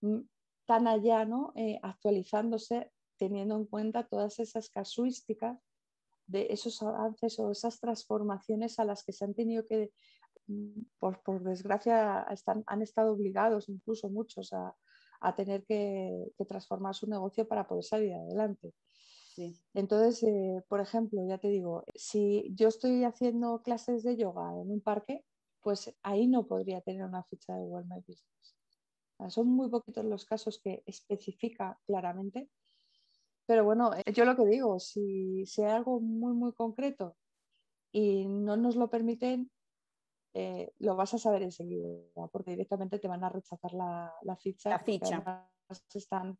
[0.00, 0.20] mm,
[0.66, 1.52] tan allá, ¿no?
[1.82, 5.58] actualizándose teniendo en cuenta todas esas casuísticas
[6.26, 9.92] de esos avances o esas transformaciones a las que se han tenido que,
[10.98, 14.74] por, por desgracia, están, han estado obligados incluso muchos a,
[15.20, 18.72] a tener que, que, transformar su negocio para poder salir adelante.
[19.34, 19.54] Sí.
[19.74, 24.70] Entonces, eh, por ejemplo, ya te digo, si yo estoy haciendo clases de yoga en
[24.70, 25.24] un parque,
[25.60, 28.56] pues ahí no podría tener una ficha de Google My Business.
[29.28, 32.50] Son muy poquitos los casos que especifica claramente
[33.46, 37.16] pero bueno, eh, yo lo que digo, si, si hay algo muy, muy concreto
[37.92, 39.50] y no nos lo permiten,
[40.32, 44.70] eh, lo vas a saber enseguida, porque directamente te van a rechazar la, la ficha.
[44.70, 45.50] La ficha.
[45.94, 46.38] Están,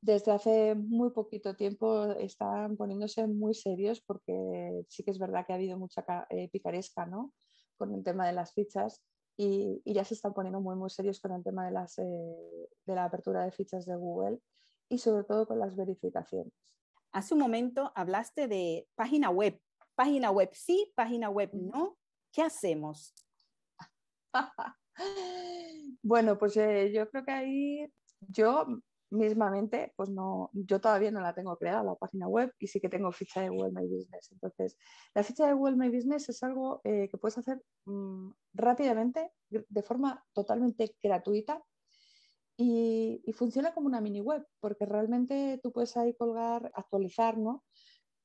[0.00, 5.52] desde hace muy poquito tiempo están poniéndose muy serios porque sí que es verdad que
[5.52, 7.32] ha habido mucha eh, picaresca ¿no?
[7.76, 9.02] con el tema de las fichas
[9.36, 12.94] y, y, ya se están poniendo muy, muy serios con el tema de, las, de
[12.94, 14.40] la apertura de fichas de Google
[14.90, 16.52] y sobre todo con las verificaciones.
[17.12, 19.58] Hace un momento hablaste de página web.
[19.94, 21.96] Página web sí, página web no.
[22.32, 23.14] ¿Qué hacemos?
[26.02, 28.66] bueno, pues eh, yo creo que ahí yo
[29.10, 32.88] mismamente, pues no, yo todavía no la tengo creada la página web y sí que
[32.88, 34.30] tengo ficha de Google My Business.
[34.30, 34.76] Entonces,
[35.14, 39.82] la ficha de Google My Business es algo eh, que puedes hacer mm, rápidamente, de
[39.82, 41.60] forma totalmente gratuita
[42.60, 47.64] y, funciona como una mini web, porque realmente tú puedes ahí colgar, actualizar ¿no?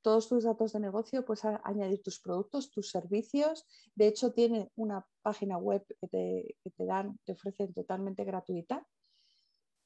[0.02, 3.66] todos tus datos de negocio, puedes añadir tus productos, tus servicios.
[3.96, 8.86] De hecho, tiene una página web que te, que te dan, te ofrecen totalmente gratuita.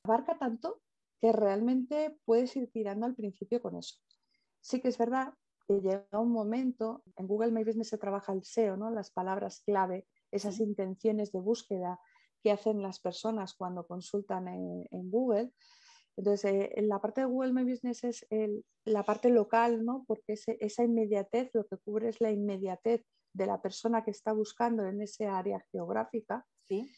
[0.04, 0.82] Abarca tanto
[1.22, 3.96] que realmente puedes ir tirando al principio con eso.
[4.60, 5.34] Sí que es verdad
[5.68, 8.90] que llega un momento, en Google My Business se trabaja el SEO, ¿no?
[8.90, 12.00] las palabras clave, esas intenciones de búsqueda,
[12.42, 15.52] que hacen las personas cuando consultan en, Google.
[16.18, 18.26] Entonces, eh, en la parte de Google My Business es
[18.86, 20.04] la parte local, ¿no?
[20.08, 24.86] porque esa inmediatez, lo que cubre es la inmediatez de la persona que está buscando
[24.86, 26.90] en ese área geográfica, ¿Sí?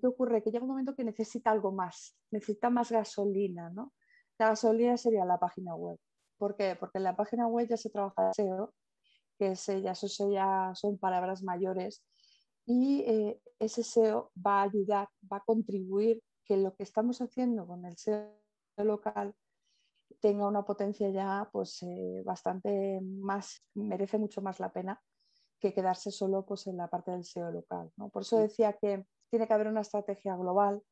[0.00, 0.42] ¿qué ocurre?
[0.42, 3.92] Que llega un momento que necesita algo más, necesita más gasolina, ¿no?
[4.38, 5.98] La gasolina sería la página web.
[6.38, 6.76] ¿Por qué?
[6.78, 8.72] Porque en la página web ya se trabaja SEO,
[9.38, 12.02] que es, ya, eso ya son palabras mayores,
[12.66, 17.66] y eh, ese SEO va a ayudar, va a contribuir que lo que estamos haciendo
[17.66, 18.30] con el SEO
[18.78, 19.34] local
[20.20, 25.00] tenga una potencia ya pues eh, bastante más, merece mucho más la pena
[25.60, 27.92] que quedarse solo pues, en la parte del SEO local.
[27.96, 28.08] ¿no?
[28.08, 30.82] Por eso decía que tiene que haber una estrategia global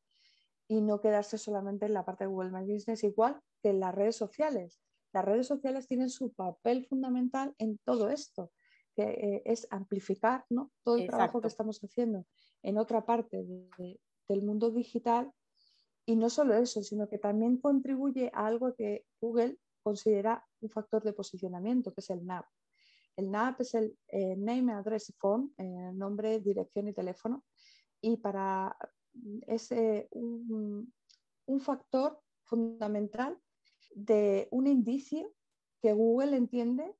[0.67, 3.93] y no quedarse solamente en la parte de Google My Business, igual que en las
[3.93, 4.79] redes sociales.
[5.11, 8.51] Las redes sociales tienen su papel fundamental en todo esto,
[8.99, 10.71] que eh, es amplificar ¿no?
[10.83, 12.25] todo el trabajo que estamos haciendo
[12.63, 13.45] en otra parte
[14.27, 15.31] del mundo digital
[16.05, 21.01] y no solo eso, sino que también contribuye a algo que Google considera un factor
[21.03, 22.45] de posicionamiento, que es el NAP.
[23.15, 27.45] El NAP es el eh, Name, Address, Phone, eh, nombre, dirección y teléfono.
[28.01, 28.75] Y para
[29.47, 29.69] es
[30.11, 30.93] un,
[31.45, 33.37] un factor fundamental
[33.95, 35.33] de un indicio
[35.81, 36.93] que Google entiende,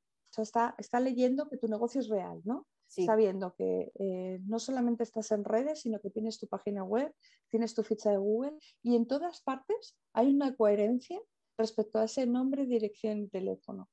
[0.45, 2.67] sea, está, está leyendo que tu negocio es real, ¿no?
[2.89, 7.13] sabiendo que eh, no solamente estás en redes, sino que tienes tu página web,
[7.49, 11.21] tienes tu ficha de Google y en todas partes hay una coherencia
[11.57, 13.89] respecto a ese nombre, dirección y teléfono.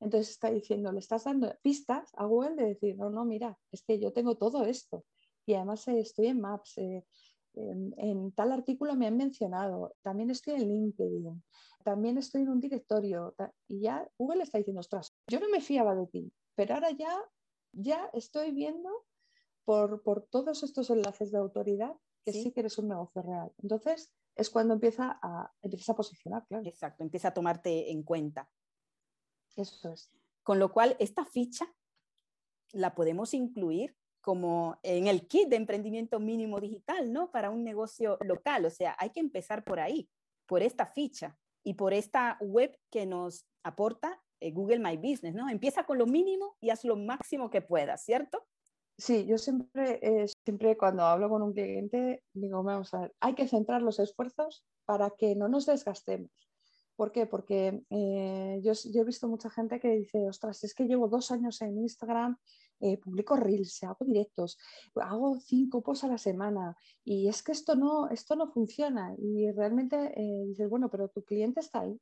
[0.00, 3.82] Entonces está diciendo, le estás dando pistas a Google de decir, no, no, mira, es
[3.82, 5.04] que yo tengo todo esto
[5.46, 7.04] y además eh, estoy en Maps, eh,
[7.54, 11.42] en, tal artículo me han mencionado, también estoy en LinkedIn,
[11.84, 13.34] también estoy en un directorio
[13.68, 17.16] y ya Google está diciendo, ostras, yo no me fiaba de ti, pero ahora ya
[17.72, 18.90] ya estoy viendo
[19.64, 22.52] por, todos estos enlaces de autoridad que ¿Sí?
[22.52, 23.52] que eres un negocio real.
[23.62, 26.66] Entonces es cuando empieza a, empieza a posicionar, claro.
[26.66, 28.50] Exacto, empieza a tomarte en cuenta.
[29.56, 30.10] Eso es.
[30.42, 31.72] Con lo cual, esta ficha
[32.72, 37.30] la podemos incluir como en el kit de emprendimiento mínimo digital, ¿no?
[37.30, 38.64] Para un negocio local.
[38.66, 40.08] O sea, hay que empezar por ahí,
[40.46, 45.48] por esta ficha y por esta web que nos aporta eh, Google My Business, ¿no?
[45.48, 48.46] Empieza con lo mínimo y haz lo máximo que puedas, ¿cierto?
[48.96, 53.34] Sí, yo siempre, eh, siempre cuando hablo con un cliente digo, vamos a ver, hay
[53.34, 56.30] que centrar los esfuerzos para que no nos desgastemos.
[56.96, 57.24] ¿Por qué?
[57.24, 61.62] Porque eh, yo, he visto mucha gente que dice, ostras, es que llevo dos años
[61.62, 62.36] en Instagram,
[63.02, 64.58] publico reels, hago directos,
[64.94, 69.14] hago cinco posts a la semana y es que esto no, esto no funciona.
[69.18, 70.14] Y realmente
[70.46, 72.00] dices, bueno, pero tu cliente está ahí.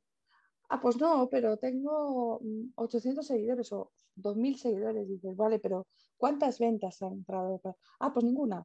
[0.69, 2.39] Ah, pues no, pero tengo
[2.75, 5.07] 800 mm, seguidores o 2.000 seguidores.
[5.09, 7.59] dices, vale, pero ¿cuántas ventas han entrado?
[7.99, 8.63] Ah, pues ninguna.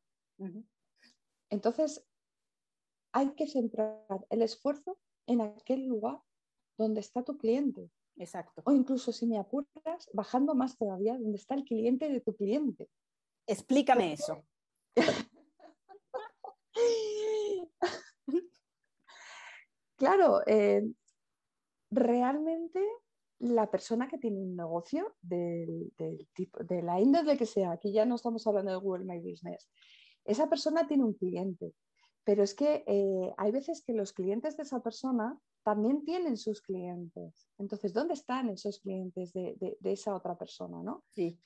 [1.49, 2.07] Entonces,
[3.13, 6.21] hay que centrar el esfuerzo en aquel lugar
[6.77, 7.91] donde está tu cliente.
[8.17, 8.63] Exacto.
[8.65, 12.89] O incluso si me apuras, bajando más todavía, donde está el cliente de tu cliente.
[13.47, 14.45] Explícame eso.
[19.97, 20.85] claro, eh,
[21.91, 22.81] realmente
[23.41, 25.93] la persona que tiene un negocio del,
[26.33, 29.69] tipo, de la índole que sea, aquí ya no estamos hablando de Google My Business,
[30.25, 31.75] esa persona tiene un cliente,
[32.23, 36.61] pero es que eh, hay veces que los clientes de esa persona también tienen sus
[36.61, 37.49] clientes.
[37.59, 40.83] Entonces, ¿dónde están esos clientes de, esa otra persona?
[40.83, 41.05] ¿no?
[41.11, 41.41] Sí.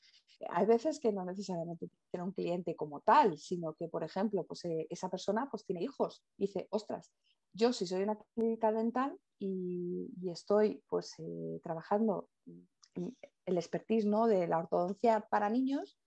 [0.51, 4.65] Hay veces que no necesariamente tiene un cliente como tal, sino que, por ejemplo, pues,
[4.67, 7.13] eh, esa persona pues, tiene hijos y dice, ostras,
[7.53, 12.29] yo si soy una clínica dental y, estoy pues eh, trabajando
[12.95, 14.27] el expertise ¿no?
[14.27, 15.99] de la ortodoncia para niños,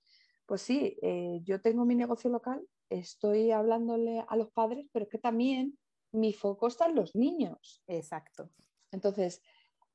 [0.46, 5.10] pues sí, eh, yo tengo mi negocio local, estoy hablándole a los padres, pero es
[5.10, 5.78] que también
[6.12, 7.84] mi foco está en los niños.
[7.88, 8.50] Exacto.
[8.92, 9.42] Entonces,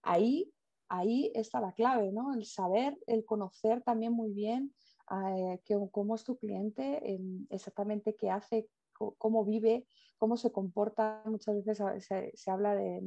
[0.03, 0.53] ahí,
[0.89, 2.35] ahí está la clave, ¿no?
[2.35, 4.75] El saber, el conocer también muy bien
[5.11, 5.61] eh,
[5.93, 7.01] cómo es tu cliente,
[7.51, 9.87] exactamente qué hace, cómo vive,
[10.19, 11.23] cómo se comporta.
[11.27, 11.83] Muchas veces
[12.35, 13.01] se, habla de,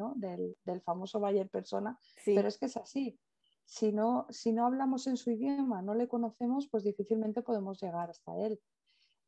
[0.64, 3.20] del, famoso Bayer persona, pero es que es así.
[3.66, 8.10] Si no, si no hablamos en su idioma, no le conocemos, pues difícilmente podemos llegar
[8.10, 8.60] hasta él.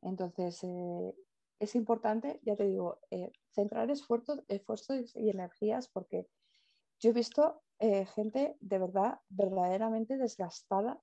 [0.00, 1.14] Entonces, eh,
[1.62, 6.26] es importante, ya te digo, eh, centrar esfuerzos, esfuerzos y energías porque
[6.98, 11.00] yo he visto eh, gente de verdad, verdaderamente desgastada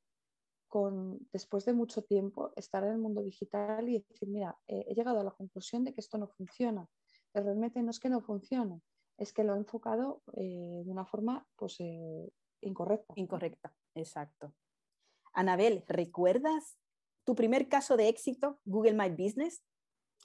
[0.68, 4.96] con, después de mucho tiempo, estar en el mundo digital y decir, mira, eh, he
[4.96, 6.88] llegado a la conclusión de que esto no funciona.
[7.32, 8.82] Pero realmente no es que no funcione,
[9.18, 11.78] es que lo he enfocado de una forma pues,
[12.62, 13.14] incorrecta.
[13.16, 14.56] Incorrecta, exacto.
[15.34, 16.78] Anabel, ¿recuerdas
[17.24, 19.64] tu primer caso de éxito, Google My Business?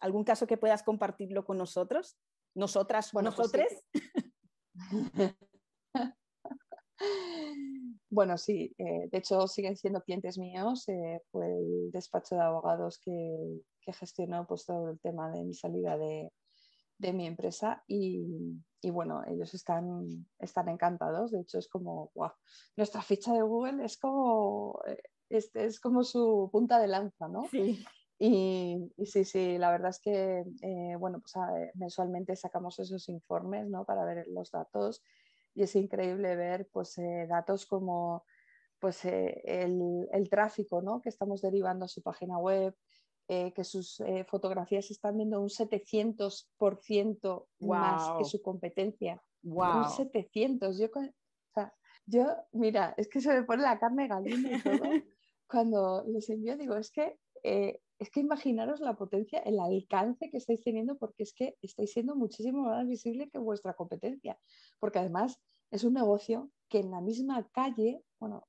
[0.00, 2.16] ¿Algún caso que puedas compartirlo con nosotros?
[2.54, 3.84] ¿Nosotras, bueno, pues nosotros?
[8.08, 10.86] Bueno, sí, de hecho siguen siendo clientes míos.
[11.32, 15.98] fue el despacho de abogados que, que gestionó pues, todo el tema de mi salida
[15.98, 16.32] de,
[16.98, 18.24] de mi empresa y,
[18.80, 21.32] y, bueno, ellos están, están encantados.
[21.32, 22.30] De hecho, es como, wow,
[22.76, 24.80] nuestra ficha de Google es como,
[25.28, 27.44] es, es como su punta de lanza, ¿no?
[27.50, 27.84] Sí.
[28.26, 31.34] Y, y, sí, sí, la verdad es que eh, bueno, pues
[31.74, 33.84] mensualmente sacamos esos informes ¿no?
[33.84, 35.02] para ver los datos
[35.54, 38.24] y es increíble ver pues, eh, datos como
[38.78, 41.02] pues, eh, el, el, tráfico ¿no?
[41.02, 42.74] que estamos derivando a su página web,
[43.28, 49.22] que sus fotografías están viendo un 700% más que su competencia.
[49.42, 49.78] Wow.
[49.78, 50.78] Un 700.
[50.78, 51.10] Yo, o
[51.54, 51.74] sea,
[52.06, 54.82] yo, mira, es que se me pone la carne gallina y todo.
[55.46, 57.18] Cuando les envío, digo, es que
[58.04, 62.14] es que imaginaros la potencia, el alcance que estáis teniendo, porque es que estáis siendo
[62.14, 64.38] muchísimo más visible que vuestra competencia.
[64.78, 65.40] Porque además
[65.70, 68.46] es un negocio que en la misma calle, bueno,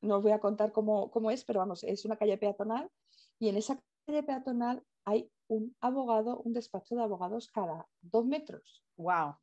[0.00, 2.88] no os voy a contar cómo, es, pero vamos, es una calle peatonal
[3.40, 8.84] y en esa calle peatonal hay un abogado, un despacho de abogados cada dos metros.
[8.96, 9.34] ¡Wow!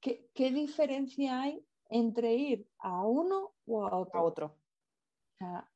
[0.00, 4.20] ¿Qué, qué diferencia hay entre ir a uno o a otro?
[4.20, 4.56] A otro.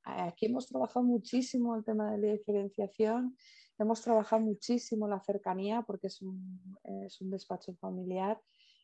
[0.02, 3.36] Aquí hemos trabajado muchísimo el tema de la diferenciación,
[3.78, 6.60] hemos trabajado muchísimo la cercanía porque es un,
[7.06, 8.40] es un despacho familiar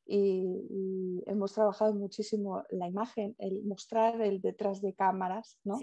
[0.06, 5.78] y, hemos trabajado muchísimo la imagen, el mostrar el detrás de cámaras, ¿no?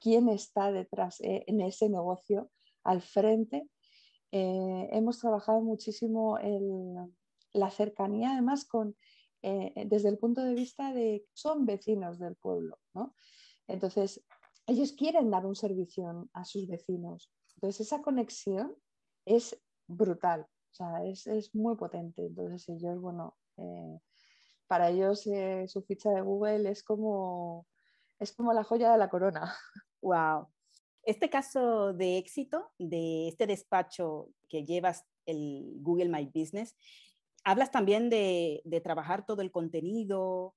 [0.00, 2.50] quién está detrás eh, en ese negocio
[2.82, 3.68] al frente.
[4.32, 6.60] Eh, hemos trabajado muchísimo el,
[7.52, 8.96] la cercanía además con,
[9.42, 12.78] eh, desde el punto de vista de que son vecinos del pueblo.
[12.92, 13.14] ¿no?
[13.66, 14.22] Entonces,
[14.66, 17.30] ellos quieren dar un servicio a sus vecinos.
[17.56, 18.74] Entonces, esa conexión
[19.24, 22.26] es brutal, o sea, es, muy potente.
[22.26, 23.98] Entonces, ellos, bueno, eh,
[24.66, 27.66] para ellos eh, su ficha de Google es como,
[28.18, 29.54] es como la joya de la corona.
[30.02, 30.48] Wow.
[31.02, 36.76] Este caso de éxito de este despacho que llevas el Google My Business,
[37.42, 40.54] hablas también de, de trabajar todo el contenido,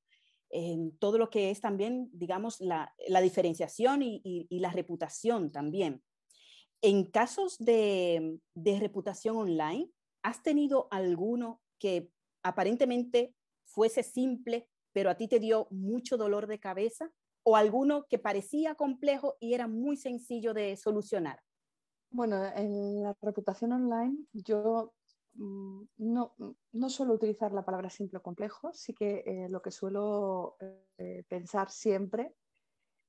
[0.50, 6.04] en todo lo que es también, digamos, la, diferenciación y, la reputación también.
[6.82, 9.90] En casos de, reputación online,
[10.24, 12.12] ¿has tenido alguno que
[12.44, 13.36] aparentemente
[13.66, 17.12] fuese simple, pero a ti te dio mucho dolor de cabeza?
[17.44, 21.40] ¿O alguno que parecía complejo y era muy sencillo de solucionar?
[22.10, 24.94] Bueno, en la reputación online yo
[25.38, 29.72] no, mm, no, suelo utilizar la palabra simple o complejo, sí que eh, lo que
[29.72, 30.58] suelo
[30.98, 32.34] eh, pensar siempre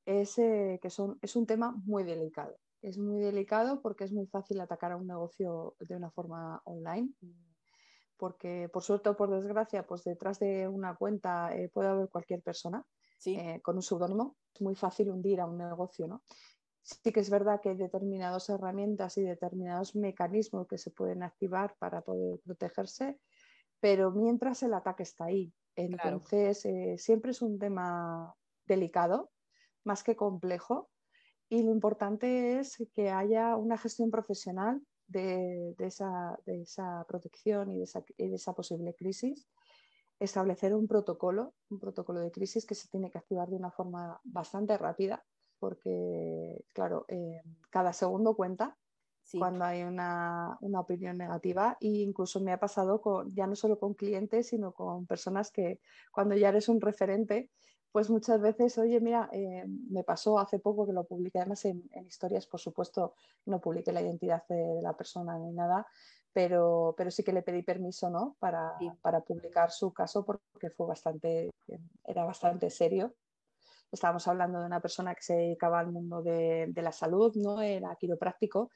[0.05, 2.57] es eh, que son, es un tema muy delicado.
[2.81, 7.13] Es muy delicado porque es muy fácil atacar a un negocio de una forma online,
[8.17, 12.85] porque por suerte o por desgracia, pues detrás de una cuenta puede haber cualquier persona
[13.63, 14.37] con un seudónimo.
[14.55, 16.23] Es muy fácil hundir a un negocio, ¿no?
[16.83, 21.77] Sí que es verdad que hay determinadas herramientas y determinados mecanismos que se pueden activar
[21.79, 23.19] para poder protegerse,
[23.81, 25.53] pero mientras el ataque está ahí.
[25.77, 28.35] Entonces, eh, siempre es un tema
[28.67, 29.31] delicado,
[29.85, 30.91] más que complejo,
[31.49, 36.37] y lo importante es que haya una gestión profesional de, esa,
[37.07, 39.49] protección y de esa, y de esa posible crisis
[40.21, 44.21] establecer un protocolo, un protocolo de crisis que se tiene que activar de una forma
[44.25, 45.25] bastante rápida
[45.59, 47.41] porque, claro, eh,
[47.71, 48.77] cada segundo cuenta
[49.37, 53.95] cuando hay una, opinión negativa e incluso me ha pasado con, ya no solo con
[53.95, 55.81] clientes, sino con personas que
[56.13, 57.51] cuando ya eres un referente,
[57.93, 61.83] pues muchas veces, oye, mira, eh, me pasó hace poco que lo publiqué, además en,
[62.07, 63.15] historias, por supuesto,
[63.47, 65.87] no publiqué la identidad de, la persona ni nada,
[66.33, 68.37] pero, pero, sí que le pedí permiso ¿no?
[68.39, 71.51] para, para publicar su caso porque fue bastante,
[72.05, 73.15] era bastante serio
[73.91, 77.61] estábamos hablando de una persona que se dedicaba al mundo de, la salud, ¿no?
[77.61, 78.71] Era quiropráctico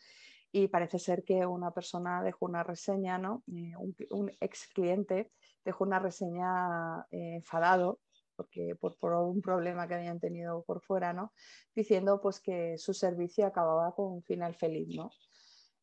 [0.50, 3.42] y parece ser que una persona dejó una reseña, ¿no?
[3.54, 3.72] Eh,
[4.10, 5.32] un, ex cliente
[5.64, 8.00] dejó una reseña eh, enfadado
[8.36, 11.32] porque por, un problema que habían tenido por fuera, ¿no?
[11.74, 15.10] Diciendo pues que su servicio acababa con un final feliz, ¿no?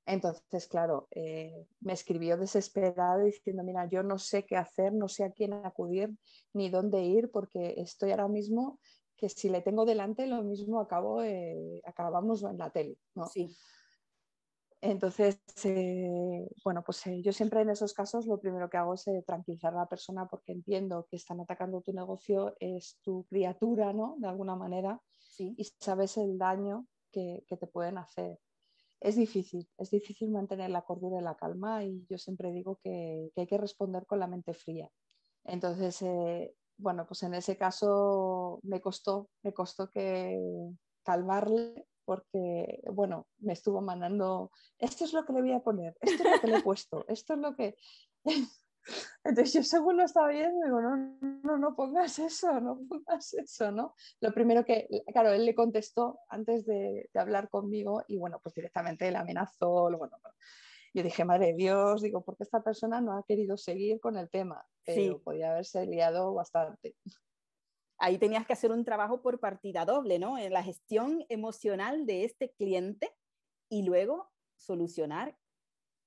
[0.06, 5.24] Entonces, claro, eh, me escribió desesperado diciendo, mira, yo no sé qué hacer, no sé
[5.24, 6.10] a quién acudir
[6.52, 8.80] ni dónde ir porque estoy ahora mismo
[9.20, 12.98] que si le tengo delante lo mismo acabo, eh, acabamos en la tele.
[13.16, 13.26] ¿no?
[13.28, 13.54] Sí.
[14.82, 19.06] Entonces, eh, bueno, pues eh, yo siempre en esos casos lo primero que hago es
[19.26, 24.16] tranquilizar a la persona porque entiendo que están atacando tu negocio, es tu criatura, ¿no?
[24.20, 25.54] De alguna manera, sí.
[25.58, 28.40] y sabes el daño que, te pueden hacer.
[29.02, 33.32] Es difícil, es difícil mantener la cordura y la calma y yo siempre digo que,
[33.36, 34.90] que hay que responder con la mente fría.
[35.44, 36.04] Entonces,
[36.80, 40.40] bueno, pues en ese caso me costó, me costó que
[41.04, 46.24] calmarle porque, bueno, me estuvo mandando, esto es lo que le voy a poner, esto
[46.24, 47.76] es lo que le he puesto, esto es lo que...
[49.24, 53.72] Entonces yo según lo estaba viendo, digo, no, no, no pongas eso, no pongas eso,
[53.72, 53.94] ¿no?
[54.22, 59.12] Lo primero que, claro, él le contestó antes de, hablar conmigo y bueno, pues directamente
[59.12, 60.18] le amenazó, bueno,
[60.94, 64.30] yo dije, madre de Dios, digo, porque esta persona no ha querido seguir con el
[64.30, 65.22] tema, pero sí.
[65.24, 66.96] podía haberse liado bastante.
[67.98, 70.38] Ahí tenías que hacer un trabajo por partida doble, ¿no?
[70.38, 73.14] En la gestión emocional de este cliente
[73.70, 75.38] y luego solucionar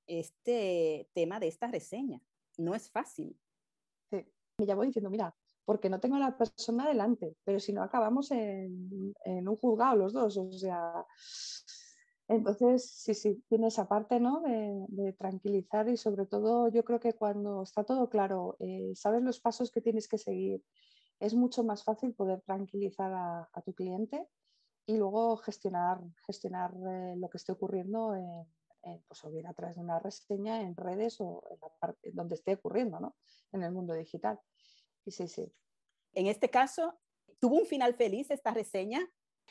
[0.07, 2.21] este tema de esta reseña.
[2.57, 3.39] No es fácil.
[4.11, 4.27] Sí,
[4.59, 8.31] me voy diciendo, mira, porque no tengo a la persona delante, pero si no acabamos
[8.31, 11.05] en, en un juzgado los dos, o sea,
[12.37, 14.41] entonces, sí, sí, tiene esa parte ¿no?
[14.41, 19.41] de, tranquilizar y sobre todo yo creo que cuando está todo claro, eh, sabes los
[19.41, 20.63] pasos que tienes que seguir,
[21.21, 24.27] es mucho más fácil poder tranquilizar a, tu cliente
[24.87, 28.47] y luego gestionar, gestionar eh, lo que esté ocurriendo en,
[29.07, 32.35] pues o bien a través de una reseña en redes o en la parte donde
[32.35, 33.15] esté ocurriendo, ¿no?
[33.53, 34.41] En el mundo digital.
[35.05, 35.53] Y sí, sí.
[36.15, 36.99] En este caso,
[37.39, 39.01] ¿tuvo un final feliz esta reseña?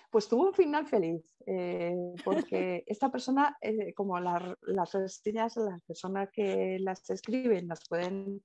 [0.09, 6.29] Pues tuvo un final feliz, eh, porque esta persona, eh, como las reseñas, las personas
[6.33, 8.43] que las escriben las pueden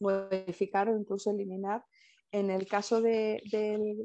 [0.00, 1.84] modificar o incluso eliminar.
[2.32, 3.42] En el caso del,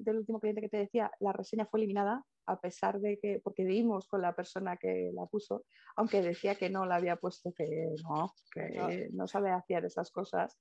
[0.07, 4.07] último cliente que te decía, la reseña fue eliminada a pesar de que, porque dimos
[4.07, 5.65] con la persona que la puso,
[5.95, 10.57] aunque decía que no la había puesto, que no, que no, sabe hacer esas cosas,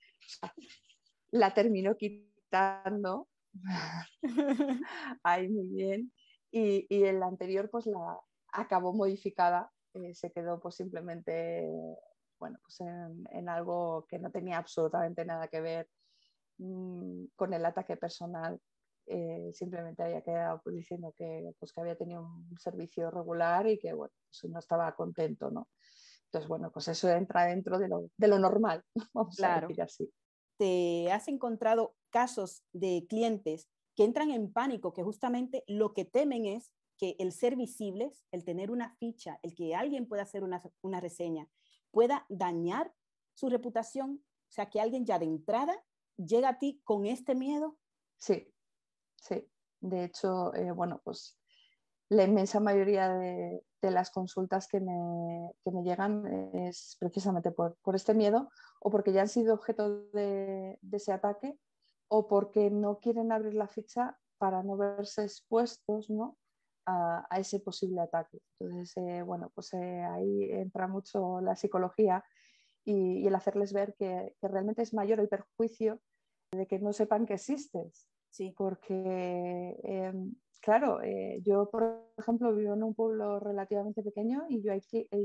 [1.31, 3.29] la terminó quitando.
[5.23, 6.13] Ahí muy bien
[6.55, 8.21] y, y el anterior pues la
[8.53, 11.69] acabó modificada, eh, se quedó pues simplemente
[12.39, 15.89] bueno, pues en, algo que no tenía absolutamente nada que ver
[16.59, 18.61] mm, con el ataque personal.
[19.07, 23.79] Eh, simplemente había quedado pues, diciendo que, pues, que había tenido un servicio regular y
[23.79, 25.69] que bueno, pues, no estaba contento, ¿no?
[26.27, 28.83] Entonces, bueno, pues eso entra dentro de lo, de lo normal,
[29.15, 29.67] vamos claro.
[29.67, 30.13] a decir así.
[30.59, 36.47] ¿Te has encontrado casos de clientes que entran en pánico, que justamente lo que temen
[36.47, 40.63] es que el ser visibles, el tener una ficha, el que alguien pueda hacer una,
[40.83, 41.49] una reseña,
[41.91, 42.93] pueda dañar
[43.35, 45.75] su reputación, o sea, que alguien ya de entrada
[46.17, 47.79] llega a ti con este miedo.
[48.19, 48.53] Sí,
[49.17, 49.49] sí.
[49.81, 51.39] De hecho, eh, bueno, pues
[52.09, 57.95] la inmensa mayoría de, las consultas que me, que me, llegan es precisamente por, por,
[57.95, 58.49] este miedo
[58.81, 61.59] o porque ya han sido objeto de ese ataque
[62.09, 66.37] o porque no quieren abrir la ficha para no verse expuestos ¿no?
[66.87, 68.39] A, ese posible ataque.
[68.61, 72.23] Entonces, eh, bueno, pues eh, ahí entra mucho la psicología
[72.85, 76.01] y, el hacerles ver que, realmente es mayor el perjuicio
[76.53, 78.07] de que no sepan que existes.
[78.29, 78.53] Sí.
[78.57, 84.73] Porque, em, claro, eh, yo, por ejemplo, vivo en un pueblo relativamente pequeño y yo
[84.73, 84.83] hay,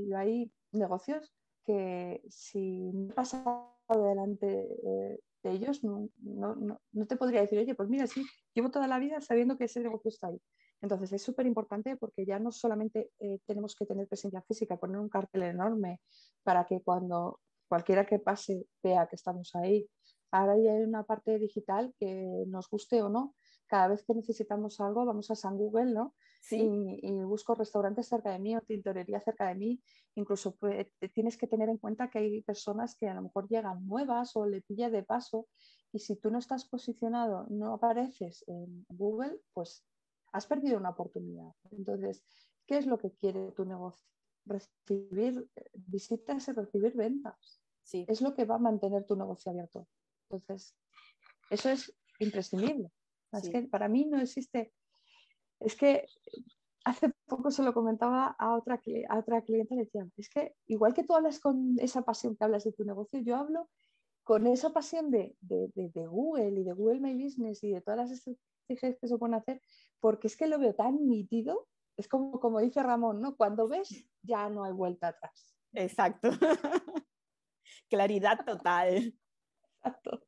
[0.07, 1.34] yo hay negocios
[1.65, 3.43] que si no pasa
[3.89, 8.87] delante de ellos, no, no, no, te podría decir, oye, pues mira, sí, llevo toda
[8.87, 10.41] la vida sabiendo que ese negocio está ahí.
[10.81, 14.97] Entonces es súper importante porque ya no solamente eh, tenemos que tener presencia física, poner
[14.97, 15.99] un cartel enorme
[16.43, 19.89] para que cuando cualquiera que pase vea que estamos ahí.
[20.31, 23.35] Ahora ya hay una parte digital que nos guste o no,
[23.70, 26.15] cada vez que necesitamos algo vamos a San Google, ¿no?
[26.41, 26.59] Sí.
[27.01, 29.82] Y, busco restaurantes cerca de mí o tintorería cerca de mí.
[30.15, 33.86] Incluso pues, tienes que tener en cuenta que hay personas que a lo mejor llegan
[33.86, 35.47] nuevas o le pilla de paso
[35.91, 39.86] y si tú no estás posicionado, no apareces en Google, pues
[40.32, 41.51] has perdido una oportunidad.
[41.72, 42.24] Entonces,
[42.65, 44.07] ¿qué es lo que quiere tu negocio?
[44.45, 47.61] Recibir visitas y recibir ventas.
[47.84, 48.05] Sí.
[48.07, 49.88] Es lo que va a mantener tu negocio abierto.
[50.30, 50.76] Entonces,
[51.51, 52.91] eso es imprescindible.
[53.32, 54.73] Es que para mí no existe
[55.59, 56.05] es que
[56.86, 60.93] hace poco se lo comentaba a otra, a otra cliente, le decía, es que igual
[60.93, 63.69] que tú hablas con esa pasión que hablas de tu negocio, yo hablo
[64.23, 68.97] con esa pasión de, Google y de Google My Business y de todas las estrategias
[68.99, 69.61] que se pueden hacer,
[69.99, 71.67] porque es que lo veo tan nítido,
[71.97, 73.36] es como, como dice Ramón, ¿no?
[73.36, 75.55] Cuando ves, ya no hay vuelta atrás.
[75.73, 76.30] Exacto.
[77.89, 79.13] Claridad total.
[79.75, 80.25] Exacto.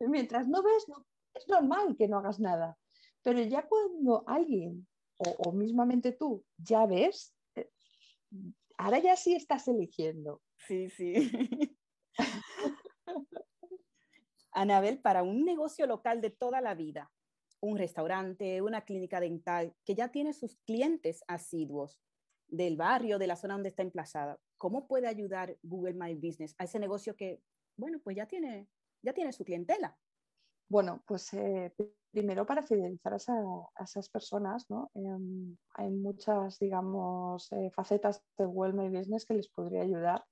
[0.00, 0.86] Mientras no ves,
[1.38, 2.76] es normal que no hagas nada.
[3.22, 4.86] Pero ya cuando alguien,
[5.18, 7.70] o, mismamente tú, ya ves, eh,
[8.76, 10.42] ahora ya sí estás eligiendo.
[10.66, 11.14] Sí, sí.
[14.52, 17.10] Anabel, para un negocio local de toda la vida,
[17.60, 22.00] un restaurante, una clínica dental, que ya tiene sus clientes asiduos
[22.48, 26.64] del barrio, de la zona donde está emplazada, ¿cómo puede ayudar Google My Business a
[26.64, 27.40] ese negocio que,
[27.76, 28.68] bueno, pues ya tiene,
[29.02, 29.96] ya tiene su clientela?
[30.70, 31.72] Bueno, pues eh,
[32.10, 34.90] primero para fidelizar a, esas personas, ¿no?
[34.94, 40.22] Em, hay muchas, digamos, eh, facetas de Well My Business que les podría ayudar.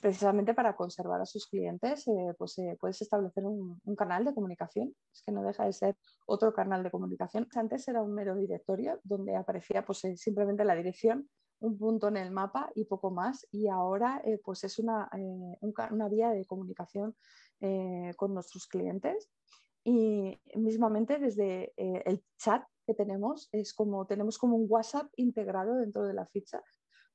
[0.00, 5.22] Precisamente para conservar a sus clientes, eh, pues puedes establecer un, canal de comunicación, es
[5.22, 5.96] que no deja de ser
[6.26, 7.48] otro canal de comunicación.
[7.54, 11.28] Antes era un mero directorio donde aparecía pues, simplemente la dirección,
[11.60, 15.10] un punto en el mapa y poco más, y ahora pues es una,
[15.90, 17.16] una vía de comunicación
[18.16, 19.28] con nuestros clientes
[19.90, 25.76] y mismamente desde eh, el chat que tenemos, es como tenemos como un WhatsApp integrado
[25.76, 26.62] dentro de la ficha,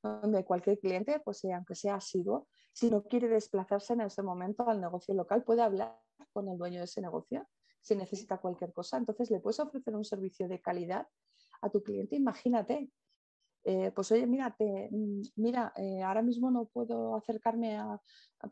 [0.01, 4.67] donde cualquier cliente, pues eh, aunque sea asiduo, si no quiere desplazarse en ese momento
[4.67, 5.99] al negocio local, puede hablar
[6.31, 7.47] con el dueño de ese negocio
[7.79, 8.97] si necesita cualquier cosa.
[8.97, 11.07] Entonces le puedes ofrecer un servicio de calidad
[11.61, 12.15] a tu cliente.
[12.15, 12.89] Imagínate
[13.65, 18.01] eh, pues oye, mira, mm, mira eh, ahora mismo no puedo acercarme a,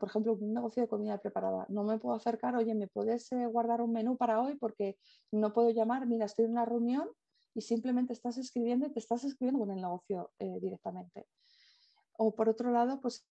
[0.00, 1.66] por ejemplo, un negocio de comida preparada.
[1.68, 4.56] No me puedo acercar, oye, ¿me puedes eh, guardar un menú para hoy?
[4.56, 4.96] Porque
[5.30, 7.08] no puedo llamar, mira, estoy en una reunión
[7.54, 11.26] y simplemente estás escribiendo y te estás escribiendo con el negocio directamente.
[12.16, 13.26] O por otro lado, pues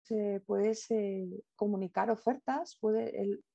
[0.45, 0.89] puedes
[1.55, 2.77] comunicar ofertas,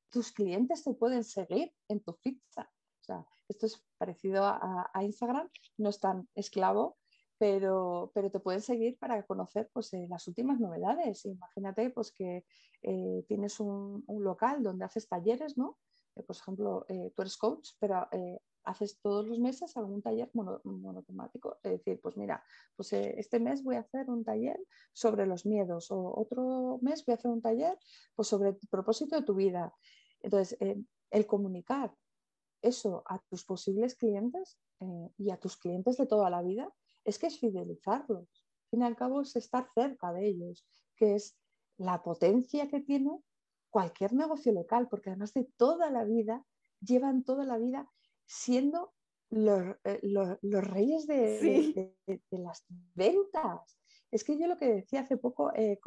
[0.09, 2.62] tus clientes te pueden seguir en tu ficha.
[2.62, 6.97] O sea, esto es parecido a Instagram, no es tan esclavo,
[7.39, 11.24] pero, pero te pueden seguir para conocer pues, eh, las últimas novedades.
[11.26, 12.45] Imagínate pues, que
[12.82, 15.78] eh, tienes un, local donde haces talleres, ¿no?
[16.16, 18.09] Eh, por ejemplo, tú eres coach, pero
[18.62, 21.59] haces todos los meses algún taller monotemático.
[21.62, 22.43] Es decir, pues mira,
[22.76, 24.59] pues este mes voy a hacer un taller
[24.93, 27.76] sobre los miedos o otro mes voy a hacer un taller
[28.14, 29.74] pues, sobre el propósito de tu vida.
[30.20, 30.57] Entonces,
[31.11, 31.93] el comunicar
[32.62, 34.59] eso a tus posibles clientes
[35.18, 36.72] y a tus clientes de toda la vida
[37.05, 38.28] es que es fidelizarlos.
[38.28, 41.36] Al fin y al cabo es estar cerca de ellos, que es
[41.76, 43.22] la potencia que tiene
[43.70, 46.44] cualquier negocio local, porque además de toda la vida,
[46.80, 47.90] llevan toda la vida
[48.26, 48.92] siendo
[49.30, 50.00] los, eh,
[50.42, 51.94] reyes de,
[52.30, 53.78] las ventas.
[54.11, 55.80] Es que yo lo que decía hace poco, eh,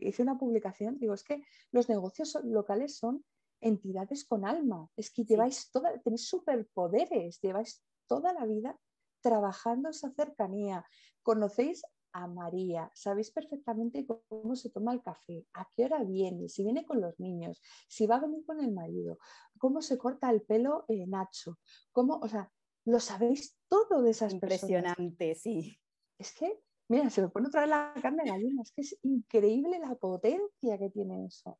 [0.00, 3.24] hice una publicación, digo, es que los negocios locales son
[3.60, 8.78] entidades con alma, es que lleváis toda, tenéis superpoderes, lleváis toda la vida
[9.26, 10.84] trabajando esa cercanía.
[11.24, 16.62] Conocéis a María, sabéis perfectamente cómo se toma el café, a qué hora viene, si
[16.62, 19.18] viene con los niños, si va a venir con el marido,
[19.58, 21.58] cómo se corta el pelo eh, Nacho,
[21.90, 22.52] cómo, o sea,
[22.86, 25.76] lo sabéis todo de esas Impresionante, sí.
[26.18, 28.96] Es que, mira, se me pone otra vez la carne de gallina, es que es
[29.02, 31.58] increíble la potencia que tiene eso.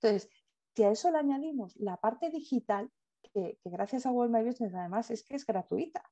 [0.00, 0.30] Entonces,
[0.74, 2.90] si a eso le añadimos la parte digital,
[3.22, 6.02] que, que gracias a Google My Business además es que es gratuita.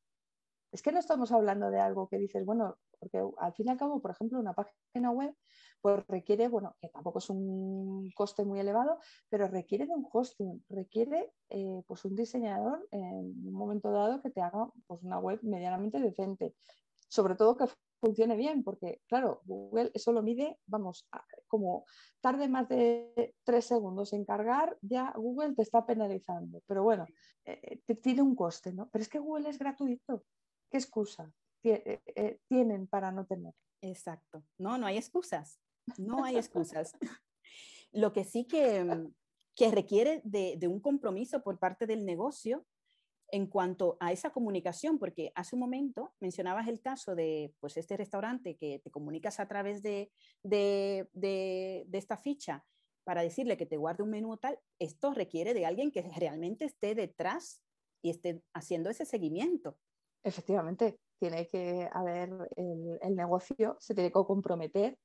[0.72, 3.76] Es que no estamos hablando de algo que dices, bueno, porque al fin y al
[3.76, 5.34] cabo, por ejemplo, una página web
[5.80, 8.98] pues requiere, bueno, que tampoco es un coste muy elevado,
[9.30, 14.30] pero requiere de un hosting, requiere eh, pues un diseñador en un momento dado que
[14.30, 16.54] te haga pues una web medianamente decente.
[17.08, 17.66] Sobre todo que
[18.00, 21.08] funcione bien, porque claro, Google eso lo mide, vamos,
[21.48, 21.84] como
[22.20, 26.62] tarde más de tres segundos en cargar, ya Google te está penalizando.
[26.66, 27.06] Pero bueno,
[27.44, 28.88] eh, eh, tiene un coste, ¿no?
[28.90, 30.24] Pero es que Google es gratuito.
[30.70, 33.54] ¿Qué excusa eh, eh, tienen para no tener?
[33.80, 34.44] Exacto.
[34.58, 35.60] No, no hay excusas.
[35.98, 36.92] No hay excusas.
[37.92, 39.08] Lo que sí que,
[39.56, 42.66] que requiere de, de, un compromiso por parte del negocio
[43.32, 47.96] en cuanto a esa comunicación, porque hace un momento mencionabas el caso de pues, este
[47.96, 50.12] restaurante que te comunicas a través de,
[50.42, 52.64] de, de, de esta ficha
[53.04, 56.94] para decirle que te guarde un menú tal, esto requiere de alguien que realmente esté
[56.94, 57.62] detrás
[58.02, 59.78] y esté haciendo ese seguimiento.
[60.22, 64.98] Efectivamente, tiene que haber el, negocio, se tiene que comprometer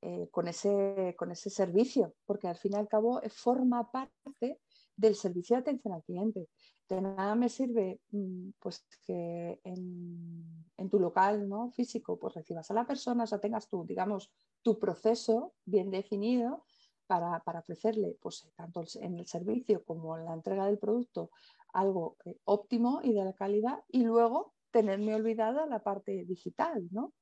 [0.00, 4.60] eh, con, ese, con ese servicio, porque al fin y al cabo forma parte
[4.98, 6.48] del servicio de atención al cliente.
[6.88, 11.70] De nada me sirve mm, pues, que en, tu local ¿no?
[11.70, 14.30] físico pues, recibas a la persona, o sea, tengas tú, digamos,
[14.62, 16.64] tu proceso bien definido
[17.06, 21.30] para, ofrecerle, pues, tanto en el servicio como en la entrega del producto,
[21.72, 27.12] algo eh, óptimo y de la calidad y luego tenerme olvidada la parte digital, ¿no?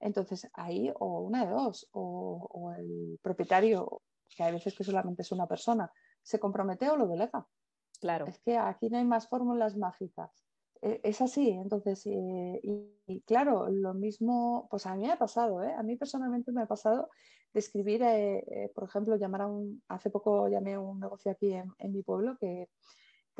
[0.00, 4.02] Entonces ahí o una de dos, o, el propietario,
[4.34, 5.92] que hay veces que solamente es una persona,
[6.22, 7.46] se compromete o lo delega.
[8.00, 8.26] Claro.
[8.26, 10.30] Es que aquí no hay más fórmulas mágicas.
[10.80, 15.62] E, es así, entonces, eh, y, claro, lo mismo, pues a mí me ha pasado,
[15.62, 15.74] ¿eh?
[15.74, 17.10] a mí personalmente me ha pasado
[17.52, 21.52] de escribir, eh, por ejemplo, llamar a un, hace poco llamé a un negocio aquí
[21.52, 22.68] en mi pueblo que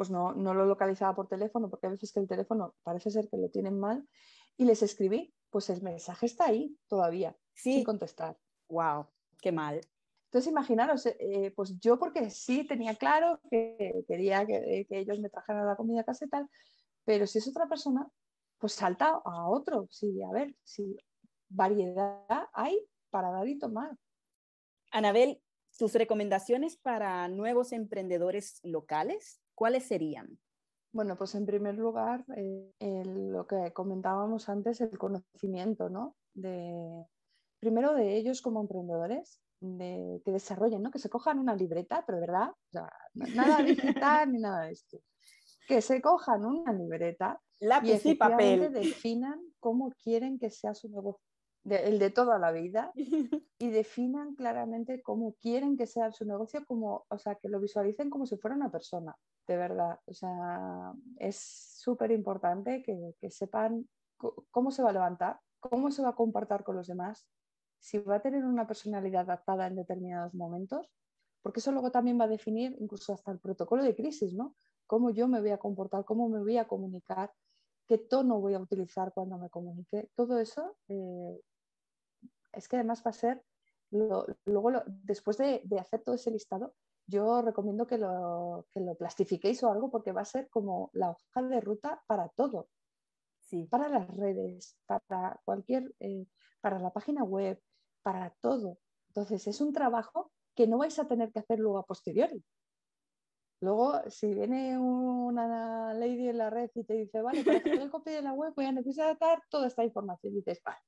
[0.01, 3.36] pues no, lo localizaba por teléfono, porque a veces que el teléfono parece ser que
[3.36, 4.09] lo tienen mal,
[4.57, 8.38] y les escribí, pues el mensaje está ahí todavía, sin contestar.
[8.70, 9.09] ¡Wow!
[9.42, 9.82] ¡Qué mal!
[10.24, 15.66] Entonces, imaginaros, eh, pues yo porque sí tenía claro que quería que, ellos me trajeran
[15.66, 16.48] la comida a casa y tal,
[17.05, 18.09] pero si es otra persona,
[18.57, 19.86] pues salta a otro.
[19.90, 20.96] Sí, a ver, si
[21.51, 23.94] variedad hay para dar y tomar.
[24.92, 25.42] Anabel,
[25.76, 30.38] tus recomendaciones para nuevos emprendedores locales, ¿cuáles serían?
[30.90, 36.16] Bueno, pues en primer lugar, eh, lo que comentábamos antes, el conocimiento, ¿no?
[36.32, 37.04] De,
[37.61, 40.90] primero de ellos como emprendedores, de, que desarrollen, ¿no?
[40.90, 42.52] que se cojan una libreta, pero de verdad,
[43.12, 44.96] nada digital ni nada de esto.
[45.68, 48.72] Que se cojan una libreta lápiz y, papel.
[48.72, 51.30] definan cómo quieren que sea su negocio,
[51.64, 52.92] el de toda la vida,
[53.58, 58.11] y definan claramente cómo quieren que sea su negocio, como, o sea, que lo visualicen
[58.11, 59.14] como si fuera una persona,
[59.46, 59.98] de verdad.
[60.06, 63.88] O sea, es súper importante que, que sepan
[64.50, 67.26] cómo se va a levantar, cómo se va a comportar con los demás,
[67.78, 70.90] si va a tener una personalidad adaptada en determinados momentos,
[71.42, 74.54] porque eso luego también va a definir incluso hasta el protocolo de crisis, ¿no?
[74.86, 77.32] Cómo yo me voy a comportar, cómo me voy a comunicar,
[77.91, 80.11] qué tono voy a utilizar cuando me comunique.
[80.14, 81.41] Todo eso eh,
[82.53, 83.43] es que además va a ser,
[83.91, 86.76] luego después de, hacer todo ese listado,
[87.09, 91.11] yo recomiendo que lo, que lo plastifiquéis o algo porque va a ser como la
[91.11, 92.68] hoja de ruta para todo.
[93.41, 93.64] Sí.
[93.64, 96.28] Para las redes, para cualquier, eh,
[96.61, 97.61] para la página web,
[98.03, 98.78] para todo.
[99.09, 102.45] Entonces, es un trabajo que no vais a tener que hacer luego a posteriori.
[103.61, 107.90] Luego, si viene una lady en la red y te dice, vale, para hacer el
[107.90, 110.78] copy de la web voy a necesitar toda esta información, y dices, vale,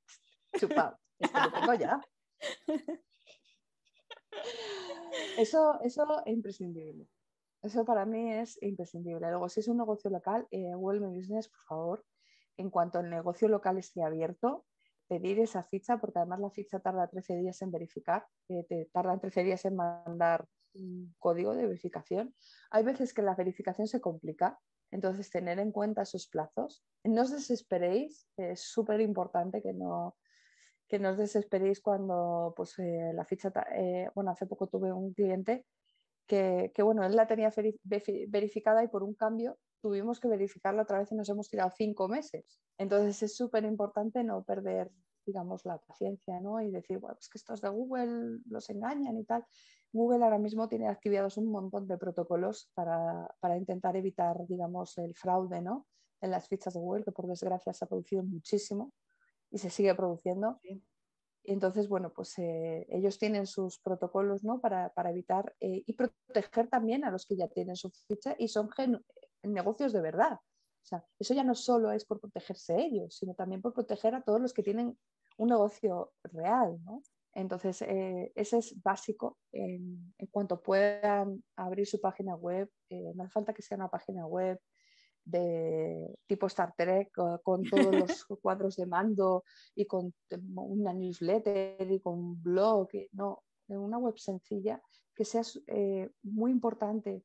[0.57, 2.01] chupado, esto lo tengo ya.
[5.37, 7.07] Eso, eso es imprescindible.
[7.61, 9.29] Eso para mí es imprescindible.
[9.29, 12.05] Luego, si es un negocio local, eh, Google Business, por favor,
[12.57, 14.65] en cuanto el negocio local esté abierto,
[15.07, 19.19] pedir esa ficha, porque además la ficha tarda 13 días en verificar, eh, te tardan
[19.19, 20.47] 13 días en mandar
[21.19, 22.35] código de verificación.
[22.71, 24.59] Hay veces que la verificación se complica,
[24.91, 26.83] entonces tener en cuenta esos plazos.
[27.03, 30.15] No os desesperéis, es súper importante que no,
[30.87, 35.13] que no os desesperéis cuando pues, eh, la ficha, eh, bueno, hace poco tuve un
[35.13, 35.65] cliente
[36.27, 37.51] que, que, bueno, él la tenía
[38.27, 42.07] verificada y por un cambio tuvimos que verificarla otra vez y nos hemos tirado cinco
[42.07, 42.61] meses.
[42.77, 44.91] Entonces es súper importante no perder,
[45.25, 46.61] digamos, la paciencia ¿no?
[46.61, 49.45] y decir, bueno, es que estos de Google los engañan y tal.
[49.93, 55.15] Google ahora mismo tiene activados un montón de protocolos para, para intentar evitar, digamos, el
[55.15, 55.87] fraude ¿no?
[56.19, 58.91] en las fichas de Google, que por desgracia se ha producido muchísimo
[59.51, 60.59] y se sigue produciendo.
[61.43, 64.59] Entonces, bueno, pues eh, ellos tienen sus protocolos ¿no?
[64.59, 68.47] para, para evitar eh, y proteger también a los que ya tienen su ficha y
[68.47, 68.69] son
[69.43, 70.33] negocios de verdad.
[70.33, 74.23] O sea, eso ya no solo es por protegerse ellos, sino también por proteger a
[74.23, 74.97] todos los que tienen
[75.37, 76.79] un negocio real.
[76.83, 77.03] ¿no?
[77.33, 79.37] Entonces, eh, ese es básico.
[79.51, 84.25] En, cuanto puedan abrir su página web, eh, no hace falta que sea una página
[84.25, 84.59] web
[85.25, 87.11] de tipo Star Trek
[87.43, 90.13] con, todos los cuadros de mando y con
[90.55, 92.89] una newsletter y con un blog.
[93.13, 94.81] No, una web sencilla
[95.15, 97.23] que sea eh, muy importante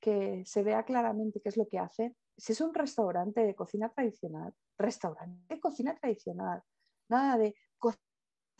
[0.00, 2.16] que se vea claramente qué es lo que hace.
[2.36, 6.62] Si es un restaurante de cocina tradicional, restaurante de cocina tradicional,
[7.08, 7.54] nada de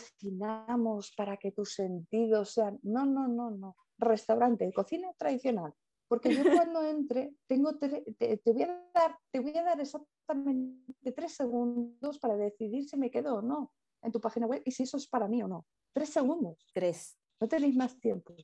[0.00, 2.78] cocinamos para que tus sentidos sean.
[2.82, 3.76] No, no, no, no.
[3.98, 5.74] Restaurante cocina tradicional.
[6.08, 11.34] Porque yo cuando entre, tengo te, voy a dar, te voy a dar exactamente tres
[11.34, 13.72] segundos para decidir si me quedo o no
[14.02, 15.66] en tu página web y si eso es para mí o no.
[15.92, 16.70] Tres segundos.
[16.72, 17.16] Tres.
[17.40, 18.34] No tenéis más tiempo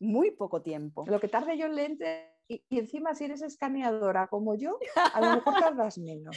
[0.00, 1.04] muy poco tiempo.
[1.06, 4.78] Lo que tarde yo en lente y, encima si eres escaneadora como yo,
[5.14, 6.36] a lo mejor tardas menos.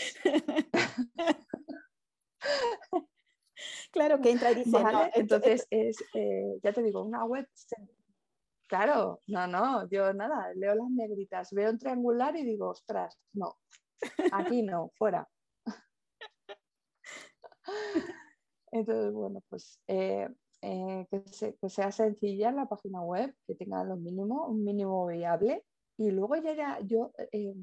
[3.92, 4.78] claro que entra y dice,
[5.16, 7.48] entonces es, eh, ya te digo, una web.
[8.68, 13.58] Claro, no, no, yo nada, leo las negritas, veo un triangular y digo, ostras, no,
[14.32, 15.28] aquí no, fuera.
[18.72, 20.28] Entonces, bueno, pues eh,
[20.62, 25.66] eh, que, sea sencilla la página web, que tenga lo mínimo, un mínimo viable.
[25.98, 27.54] Y luego ya, ya yo, eh,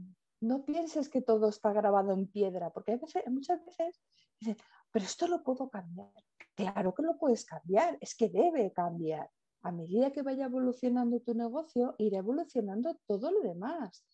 [0.41, 4.01] no pienses que todo está grabado en piedra, porque veces, muchas veces
[4.39, 4.57] dicen,
[4.91, 6.11] pero esto lo puedo cambiar.
[6.55, 9.31] Claro que lo puedes cambiar, es que debe cambiar.
[9.63, 14.05] A medida que vaya evolucionando tu negocio, irá evolucionando todo lo demás.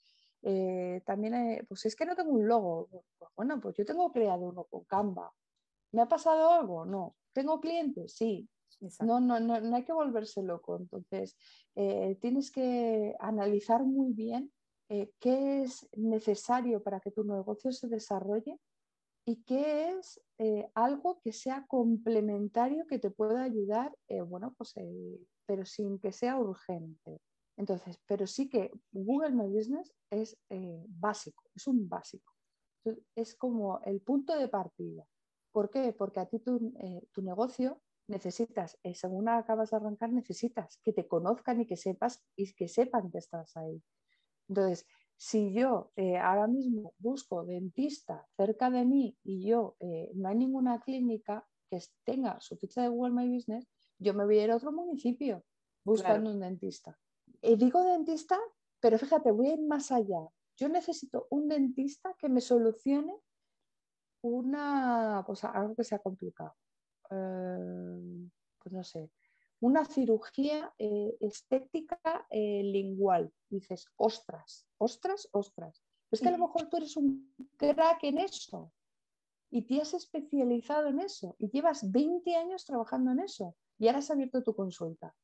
[0.43, 2.89] Eh, también, pues es que no tengo un logo.
[3.18, 5.33] Pues bueno, pues yo tengo creado uno con Canva.
[5.93, 6.85] ¿Me ha pasado algo?
[6.85, 7.16] No.
[7.33, 8.14] ¿Tengo clientes?
[8.14, 8.49] Sí.
[9.01, 10.77] No, no, no, no, hay que volverse loco.
[10.77, 11.37] Entonces,
[11.74, 14.53] eh, tienes que analizar muy bien
[14.89, 18.59] eh, qué es necesario para que tu negocio se desarrolle
[19.27, 23.93] y qué es eh, algo que sea complementario que te pueda ayudar,
[24.27, 24.74] bueno, pues
[25.47, 27.20] pero sin que sea urgente.
[27.57, 32.33] Entonces, pero sí que Google My Business es eh, básico, es un básico.
[33.14, 35.05] Es como el punto de partida.
[35.53, 35.93] ¿Por qué?
[35.93, 41.09] Porque a ti tu, eh, negocio necesitas, eh, según acabas de arrancar, necesitas que te
[41.09, 43.83] conozcan y que sepas y que sepan que estás ahí.
[44.49, 45.92] Entonces, si yo
[46.22, 49.76] ahora mismo busco dentista cerca de mí y yo
[50.14, 53.66] no hay ninguna clínica que tenga su ficha de Google My Business,
[53.98, 55.44] yo me voy a ir a otro municipio
[55.84, 56.98] buscando un dentista.
[57.40, 58.38] Y digo dentista,
[58.80, 60.28] pero fíjate, voy a ir más allá.
[60.56, 63.14] Yo necesito un dentista que me solucione
[64.22, 66.54] una, cosa, algo que sea complicado.
[67.10, 69.10] Eh, pues no sé,
[69.61, 73.32] una cirugía eh, estética eh, lingual.
[73.48, 75.82] Dices, ostras, ostras, ostras.
[76.11, 78.72] Es que a lo mejor tú eres un crack en eso
[79.50, 83.98] y te has especializado en eso y llevas 20 años trabajando en eso y ahora
[83.98, 85.14] has abierto tu consulta.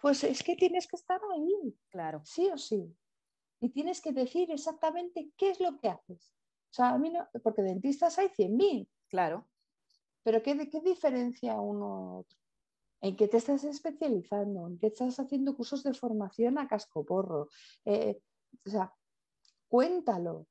[0.00, 2.20] Pues es que tienes que estar ahí, claro.
[2.24, 2.94] Sí o sí.
[3.60, 6.34] Y tienes que decir exactamente qué es lo que haces.
[6.70, 8.88] O sea, a mí no, porque dentistas hay 100.000.
[9.08, 9.48] Claro.
[10.22, 12.43] Pero ¿qué, ¿qué diferencia uno otro?
[13.00, 14.66] ¿En qué te estás especializando?
[14.66, 17.48] ¿En qué estás haciendo cursos de formación a cascoporro?
[17.84, 18.20] Eh,
[18.66, 18.94] o sea,
[19.68, 20.46] cuéntalo,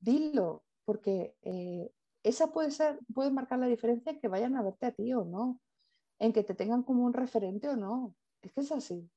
[0.00, 1.90] dilo, porque eh,
[2.22, 5.24] esa puede ser, puede marcar la diferencia en que vayan a verte a ti o
[5.24, 5.60] no,
[6.18, 8.14] en que te tengan como un referente o no.
[8.42, 9.10] Es que es así.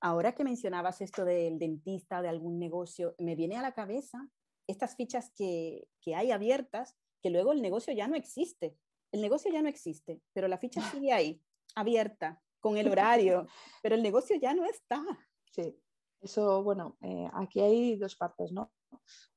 [0.00, 4.28] Ahora que mencionabas esto del dentista, de algún negocio, me viene a la cabeza
[4.68, 8.76] estas fichas que, que hay abiertas, que luego el negocio ya no existe.
[9.10, 11.42] El negocio ya no existe, pero la ficha sigue ahí,
[11.74, 13.46] abierta, con el horario,
[13.82, 15.02] pero el negocio ya no está.
[15.50, 15.76] Sí,
[16.20, 18.72] eso, bueno, eh, aquí hay dos partes, ¿no?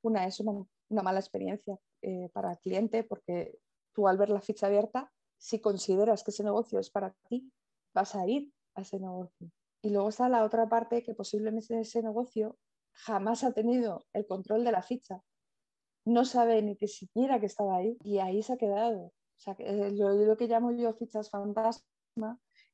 [0.02, 3.58] Una es una, una mala experiencia eh, para el cliente, porque
[3.94, 7.52] tú al ver la ficha abierta, si consideras que ese negocio es para ti,
[7.94, 9.52] vas a ir a ese negocio.
[9.82, 12.58] Y luego está la otra parte que posiblemente ese negocio
[12.94, 15.24] jamás ha tenido el control de la ficha,
[16.06, 19.06] no sabe ni que siquiera que estaba ahí y ahí se ha quedado.
[19.06, 21.86] O sea, eh, lo, lo que llamo yo fichas fantasma.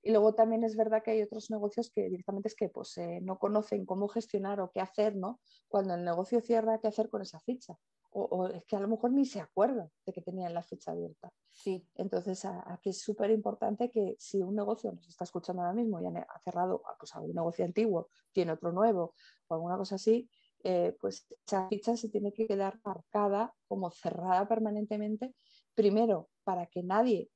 [0.02, 3.20] Y luego también es verdad que hay otros negocios que directamente es que pues, eh,
[3.22, 5.40] no conocen cómo gestionar o qué hacer, ¿no?
[5.68, 7.78] Cuando el negocio cierra, ¿qué hacer con esa ficha?
[8.12, 11.32] o, es que a lo mejor ni se acuerda de que tenían la fecha abierta.
[11.52, 11.88] Sí.
[11.96, 16.06] Entonces, aquí es súper importante que si un negocio nos está escuchando ahora mismo y
[16.06, 19.14] ha cerrado pues, algún negocio antiguo, tiene otro nuevo
[19.48, 20.30] o alguna cosa así,
[20.64, 25.36] eh, pues esa ficha se tiene que quedar marcada como cerrada permanentemente,
[25.76, 27.30] primero para que nadie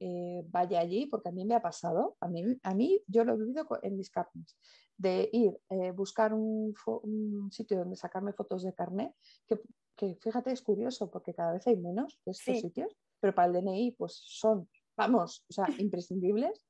[0.00, 3.34] eh, vaya allí, porque a mí me ha pasado, a mí, a mí yo lo
[3.34, 4.56] he vivido en mis carnes,
[4.96, 9.12] de ir, eh, buscar un, un, sitio donde sacarme fotos de carnet,
[9.46, 9.60] que
[9.96, 13.64] que fíjate, es curioso porque cada vez hay menos de estos sitios, pero para el
[13.64, 16.66] DNI pues son, vamos, o sea, imprescindibles.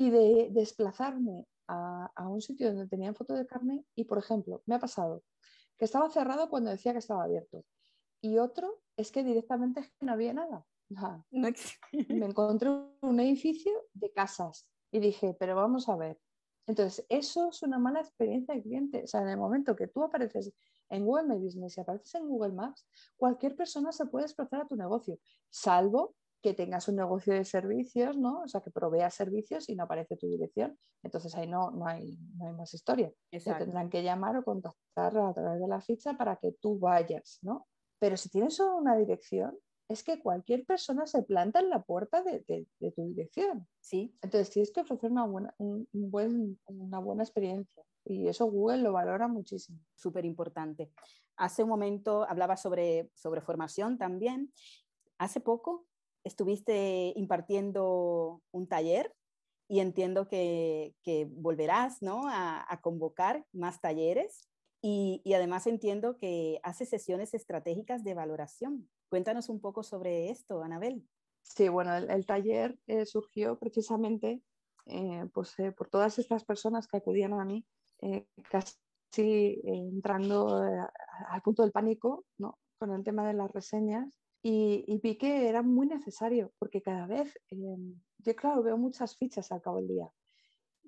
[0.00, 4.62] Y de desplazarme a, a, un sitio donde tenían foto de carne y, por ejemplo,
[4.64, 5.24] me ha pasado
[5.76, 7.64] que estaba cerrado cuando decía que estaba abierto.
[8.20, 10.64] Y otro es que directamente no había nada.
[12.08, 12.70] me encontré
[13.02, 16.18] un edificio de casas y dije, pero vamos a ver.
[16.66, 19.02] Entonces, eso es una mala experiencia de cliente.
[19.04, 20.52] O sea, en el momento que tú apareces
[20.90, 22.86] en Google My Business y apareces en Google Maps,
[23.16, 25.18] cualquier persona se puede desplazar a tu negocio,
[25.50, 28.42] salvo que tengas un negocio de servicios, ¿no?
[28.42, 30.78] O sea, que provea servicios y no aparece tu dirección.
[31.02, 33.12] Entonces ahí no, no, hay, no hay más historia.
[33.30, 37.38] Te tendrán que llamar o contactar a través de la ficha para que tú vayas,
[37.42, 37.66] ¿no?
[37.98, 39.58] Pero si tienes solo una dirección,
[39.88, 43.66] es que cualquier persona se planta en la puerta de, tu dirección.
[43.80, 44.14] Sí.
[44.22, 48.92] Entonces tienes que ofrecer una buena, un buen, una buena experiencia y eso Google lo
[48.92, 49.78] valora muchísimo.
[49.94, 50.90] Súper importante.
[51.36, 54.52] Hace un momento hablaba sobre, sobre formación también.
[55.18, 55.86] Hace poco
[56.24, 59.14] estuviste impartiendo un taller
[59.68, 62.28] y entiendo que, que volverás ¿no?
[62.28, 64.48] a, a, convocar más talleres
[64.80, 68.88] y, y, además entiendo que hace sesiones estratégicas de valoración.
[69.08, 71.06] Cuéntanos un poco sobre esto, Anabel.
[71.42, 74.42] Sí, bueno, el, taller eh, surgió precisamente
[74.86, 77.64] eh, pues, eh, por todas estas personas que acudían a mí
[78.50, 78.76] casi
[79.64, 80.62] entrando
[81.28, 82.58] al punto del pánico ¿no?
[82.78, 87.36] con el tema de las reseñas y, vi que era muy necesario porque cada vez,
[87.50, 90.08] yo claro, veo muchas fichas al cabo del día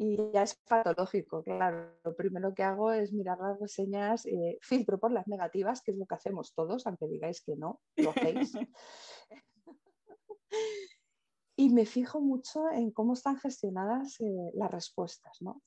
[0.02, 1.92] y ya es patológico, claro.
[2.04, 4.24] Lo primero que hago es mirar las reseñas,
[4.62, 8.08] filtro por las negativas, que es lo que hacemos todos, aunque digáis que no, lo
[8.08, 8.54] hacéis.
[11.56, 14.16] y me fijo mucho en cómo están gestionadas
[14.54, 15.60] las respuestas, ¿no?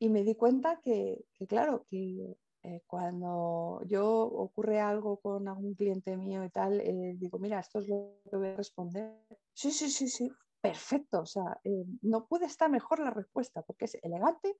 [0.00, 6.16] Y me di cuenta que, claro, que eh, cuando yo ocurre algo con algún cliente
[6.16, 9.16] mío y tal, eh, digo, mira, esto es lo que voy a responder.
[9.54, 10.32] Sí, sí, sí, sí.
[10.68, 14.56] Perfecto, o sea, eh, no puede estar mejor la respuesta porque es elegante,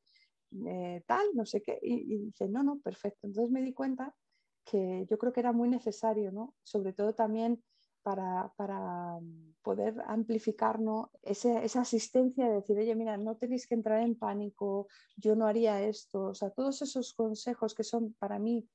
[0.67, 3.27] eh, tal, no sé qué, y, dice, no, no, perfecto.
[3.27, 4.15] Entonces me di cuenta
[4.65, 6.55] que yo creo que era muy necesario, ¿no?
[6.63, 7.63] Sobre todo también
[8.03, 9.19] para, para
[9.63, 11.11] poder amplificar ¿no?
[11.23, 14.87] esa, esa asistencia de decir, oye, mira, no tenéis que entrar en pánico,
[15.17, 18.69] yo no haría esto, o sea, todos esos consejos que son para mí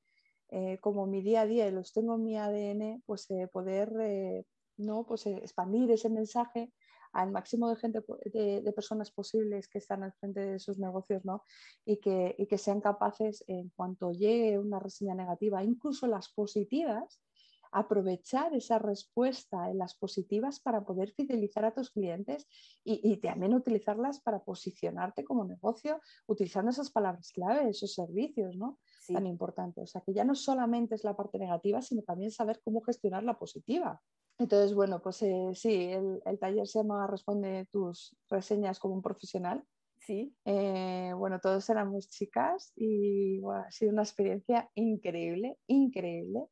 [0.49, 4.45] eh, como mi día a día y los tengo en mi ADN, pues poder
[4.77, 5.05] ¿no?
[5.05, 6.73] pues, expandir ese mensaje
[7.13, 11.43] al máximo de gente, de, personas posibles que están al frente de sus negocios, ¿no?
[11.85, 17.21] Y que, y que sean capaces, en cuanto llegue una reseña negativa, incluso las positivas,
[17.71, 22.47] aprovechar esa respuesta en las positivas para poder fidelizar a tus clientes
[22.83, 28.79] y, también utilizarlas para posicionarte como negocio, utilizando esas palabras clave, esos servicios, ¿no?
[29.07, 29.83] Tan importantes.
[29.83, 33.23] O sea, que ya no solamente es la parte negativa, sino también saber cómo gestionar
[33.23, 34.01] la positiva.
[34.41, 39.63] Entonces, bueno, pues eh, sí, el, taller se llama Responde tus reseñas como un profesional.
[39.99, 40.35] Sí.
[40.45, 46.47] Eh, bueno, todos éramos chicas y ha sido una experiencia increíble, increíble.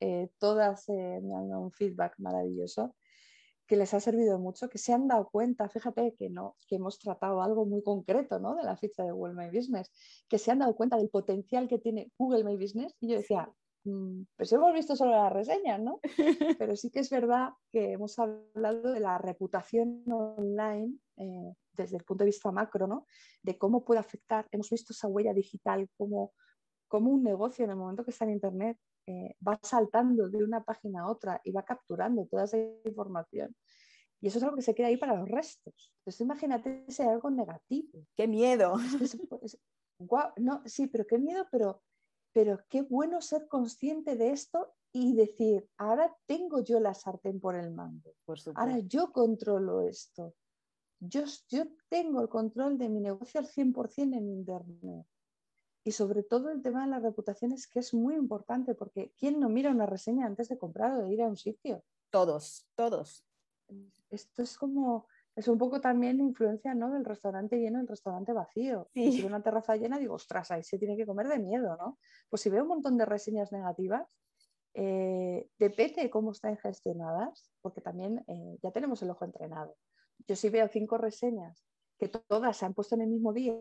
[0.00, 2.94] Eh, todas me han dado un feedback maravilloso
[3.66, 6.98] que les ha servido mucho, que se han dado cuenta, fíjate que no, que hemos
[6.98, 8.54] tratado algo muy concreto ¿no?
[8.54, 9.90] de la ficha de Google My Business,
[10.28, 12.94] que se han dado cuenta del potencial que tiene Google My Business.
[13.00, 13.50] Y yo decía,
[14.36, 16.00] pues hemos visto solo las reseñas, ¿no?
[16.58, 22.04] Pero sí que es verdad que hemos hablado de la reputación online eh, desde el
[22.04, 23.06] punto de vista macro, ¿no?
[23.42, 26.32] De cómo puede afectar, hemos visto esa huella digital, cómo,
[26.88, 30.64] cómo un negocio en el momento que está en Internet eh, va saltando de una
[30.64, 33.54] página a otra y va capturando toda esa información.
[34.20, 35.92] Y eso es algo que se queda ahí para los restos.
[35.98, 38.06] Entonces imagínate si hay algo negativo.
[38.16, 38.76] ¡Qué miedo!
[40.38, 41.82] no, sí, pero qué miedo, pero
[42.34, 47.54] pero qué bueno ser consciente de esto y decir, ahora tengo yo la sartén por
[47.54, 48.12] el mango,
[48.56, 50.34] ahora yo controlo esto,
[50.98, 55.06] yo, yo tengo el control de mi negocio al 100% en Internet.
[55.86, 59.48] Y sobre todo el tema de las reputaciones, que es muy importante, porque ¿quién no
[59.48, 61.84] mira una reseña antes de comprar o de ir a un sitio?
[62.10, 63.24] Todos, todos.
[64.10, 65.06] Esto es como,
[65.36, 66.92] es un poco también influencia ¿no?
[66.92, 68.88] del restaurante lleno el restaurante vacío.
[68.94, 71.98] Si veo una terraza llena, digo, ostras, ahí se tiene que comer de miedo, ¿no?
[72.28, 74.08] Pues si veo un montón de reseñas negativas,
[74.74, 79.76] eh, depende cómo están gestionadas, porque también eh, ya tenemos el ojo entrenado.
[80.26, 81.64] Yo si veo cinco reseñas
[81.98, 83.56] que todas se han puesto en el mismo día,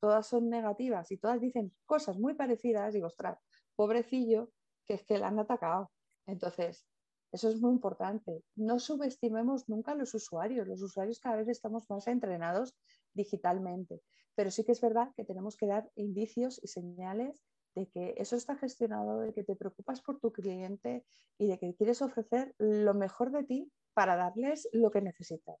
[0.00, 3.38] todas son negativas y todas dicen cosas muy parecidas, digo, ostras,
[3.76, 4.50] pobrecillo,
[4.86, 5.90] que es que le han atacado.
[6.26, 6.86] Entonces,
[7.32, 8.44] eso es muy importante.
[8.54, 10.68] No subestimemos nunca a los usuarios.
[10.68, 12.76] Los usuarios cada vez estamos más entrenados
[13.14, 14.02] digitalmente,
[14.34, 17.42] pero sí que es verdad que tenemos que dar indicios y señales
[17.74, 21.06] de que eso está gestionado, de que te preocupas por tu cliente
[21.38, 25.56] y de que quieres ofrecer lo mejor de ti para darles lo que necesitan.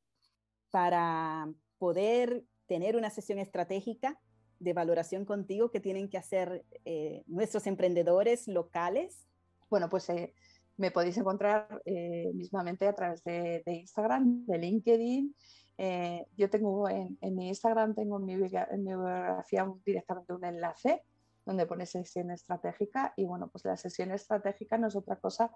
[0.70, 4.20] Para poder tener una sesión estratégica
[4.58, 9.26] de valoración contigo que tienen que hacer eh, nuestros emprendedores locales.
[9.70, 10.34] Bueno, pues eh,
[10.82, 15.32] me podéis encontrar eh, mismamente a través de, Instagram, de LinkedIn.
[15.78, 21.04] Eh, yo tengo en, mi Instagram, tengo en mi, biografía directamente un enlace
[21.46, 25.52] donde pone sesión estratégica y bueno, pues la sesión estratégica no es otra cosa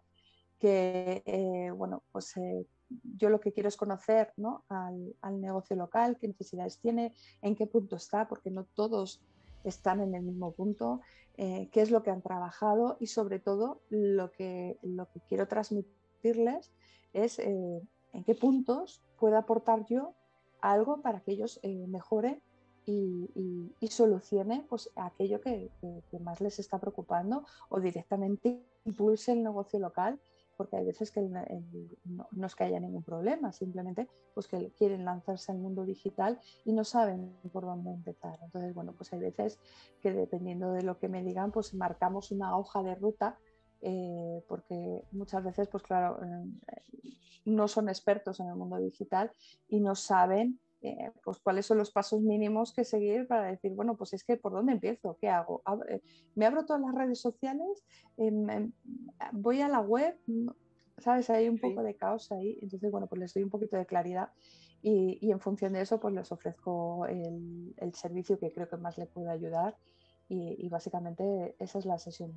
[0.60, 2.34] que, eh, bueno, pues
[3.18, 4.64] yo lo que quiero es conocer ¿no?
[4.68, 9.20] al, al, negocio local, qué necesidades tiene, en qué punto está, porque no todos
[9.68, 11.00] están en el mismo punto,
[11.36, 15.46] eh, qué es lo que han trabajado y sobre todo lo que, lo que quiero
[15.48, 16.72] transmitirles
[17.12, 20.14] es eh, en qué puntos puedo aportar yo
[20.60, 22.40] algo para que ellos eh, mejoren
[22.86, 25.70] y, y, solucione pues, aquello que,
[26.10, 30.20] que, más les está preocupando o directamente impulse el negocio local
[30.56, 35.52] porque hay veces que no, es que haya ningún problema, simplemente pues que quieren lanzarse
[35.52, 38.38] al mundo digital y no saben por dónde empezar.
[38.42, 39.58] Entonces, bueno, pues hay veces
[40.00, 43.38] que dependiendo de lo que me digan, pues marcamos una hoja de ruta,
[43.82, 46.82] eh, porque muchas veces, pues claro, eh,
[47.44, 49.30] no son expertos en el mundo digital
[49.68, 53.96] y no saben eh, pues cuáles son los pasos mínimos que seguir para decir, bueno,
[53.96, 56.00] pues es que por dónde empiezo, qué hago, eh,
[56.34, 57.84] me abro todas las redes sociales,
[58.16, 58.72] em,
[59.32, 60.16] voy a la web,
[60.98, 63.86] sabes, hay un poco de caos ahí, entonces bueno, pues les doy un poquito de
[63.86, 64.30] claridad
[64.82, 69.06] y, en función de eso pues les ofrezco el, servicio que creo que más le
[69.06, 69.76] puede ayudar
[70.28, 72.34] y, básicamente esa es la sesión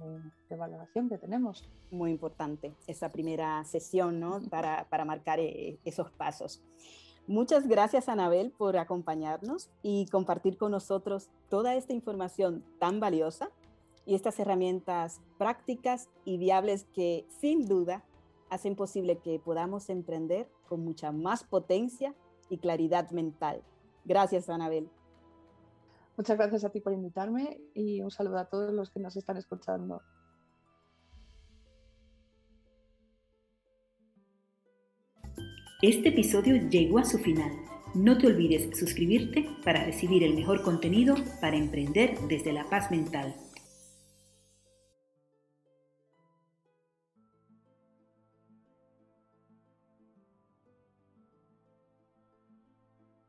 [0.49, 1.67] de, valoración que tenemos.
[1.89, 4.39] Muy importante, esa primera sesión, ¿no?
[4.49, 6.63] Para, para marcar eh, esos pasos.
[7.29, 13.51] Muchas gracias, Anabel, por acompañarnos y compartir con nosotros toda esta información tan valiosa
[14.07, 18.03] y estas herramientas prácticas y viables que sin duda
[18.49, 22.15] hacen posible que podamos emprender con mucha más potencia
[22.49, 23.61] y claridad mental.
[24.05, 24.89] Gracias, Anabel.
[26.17, 29.37] Muchas gracias a ti por invitarme y un saludo a todos los que nos están
[29.37, 30.01] escuchando.
[35.81, 37.53] Este episodio llegó a su final.
[37.93, 43.33] No te olvides suscribirte para recibir el mejor contenido para emprender desde la paz mental.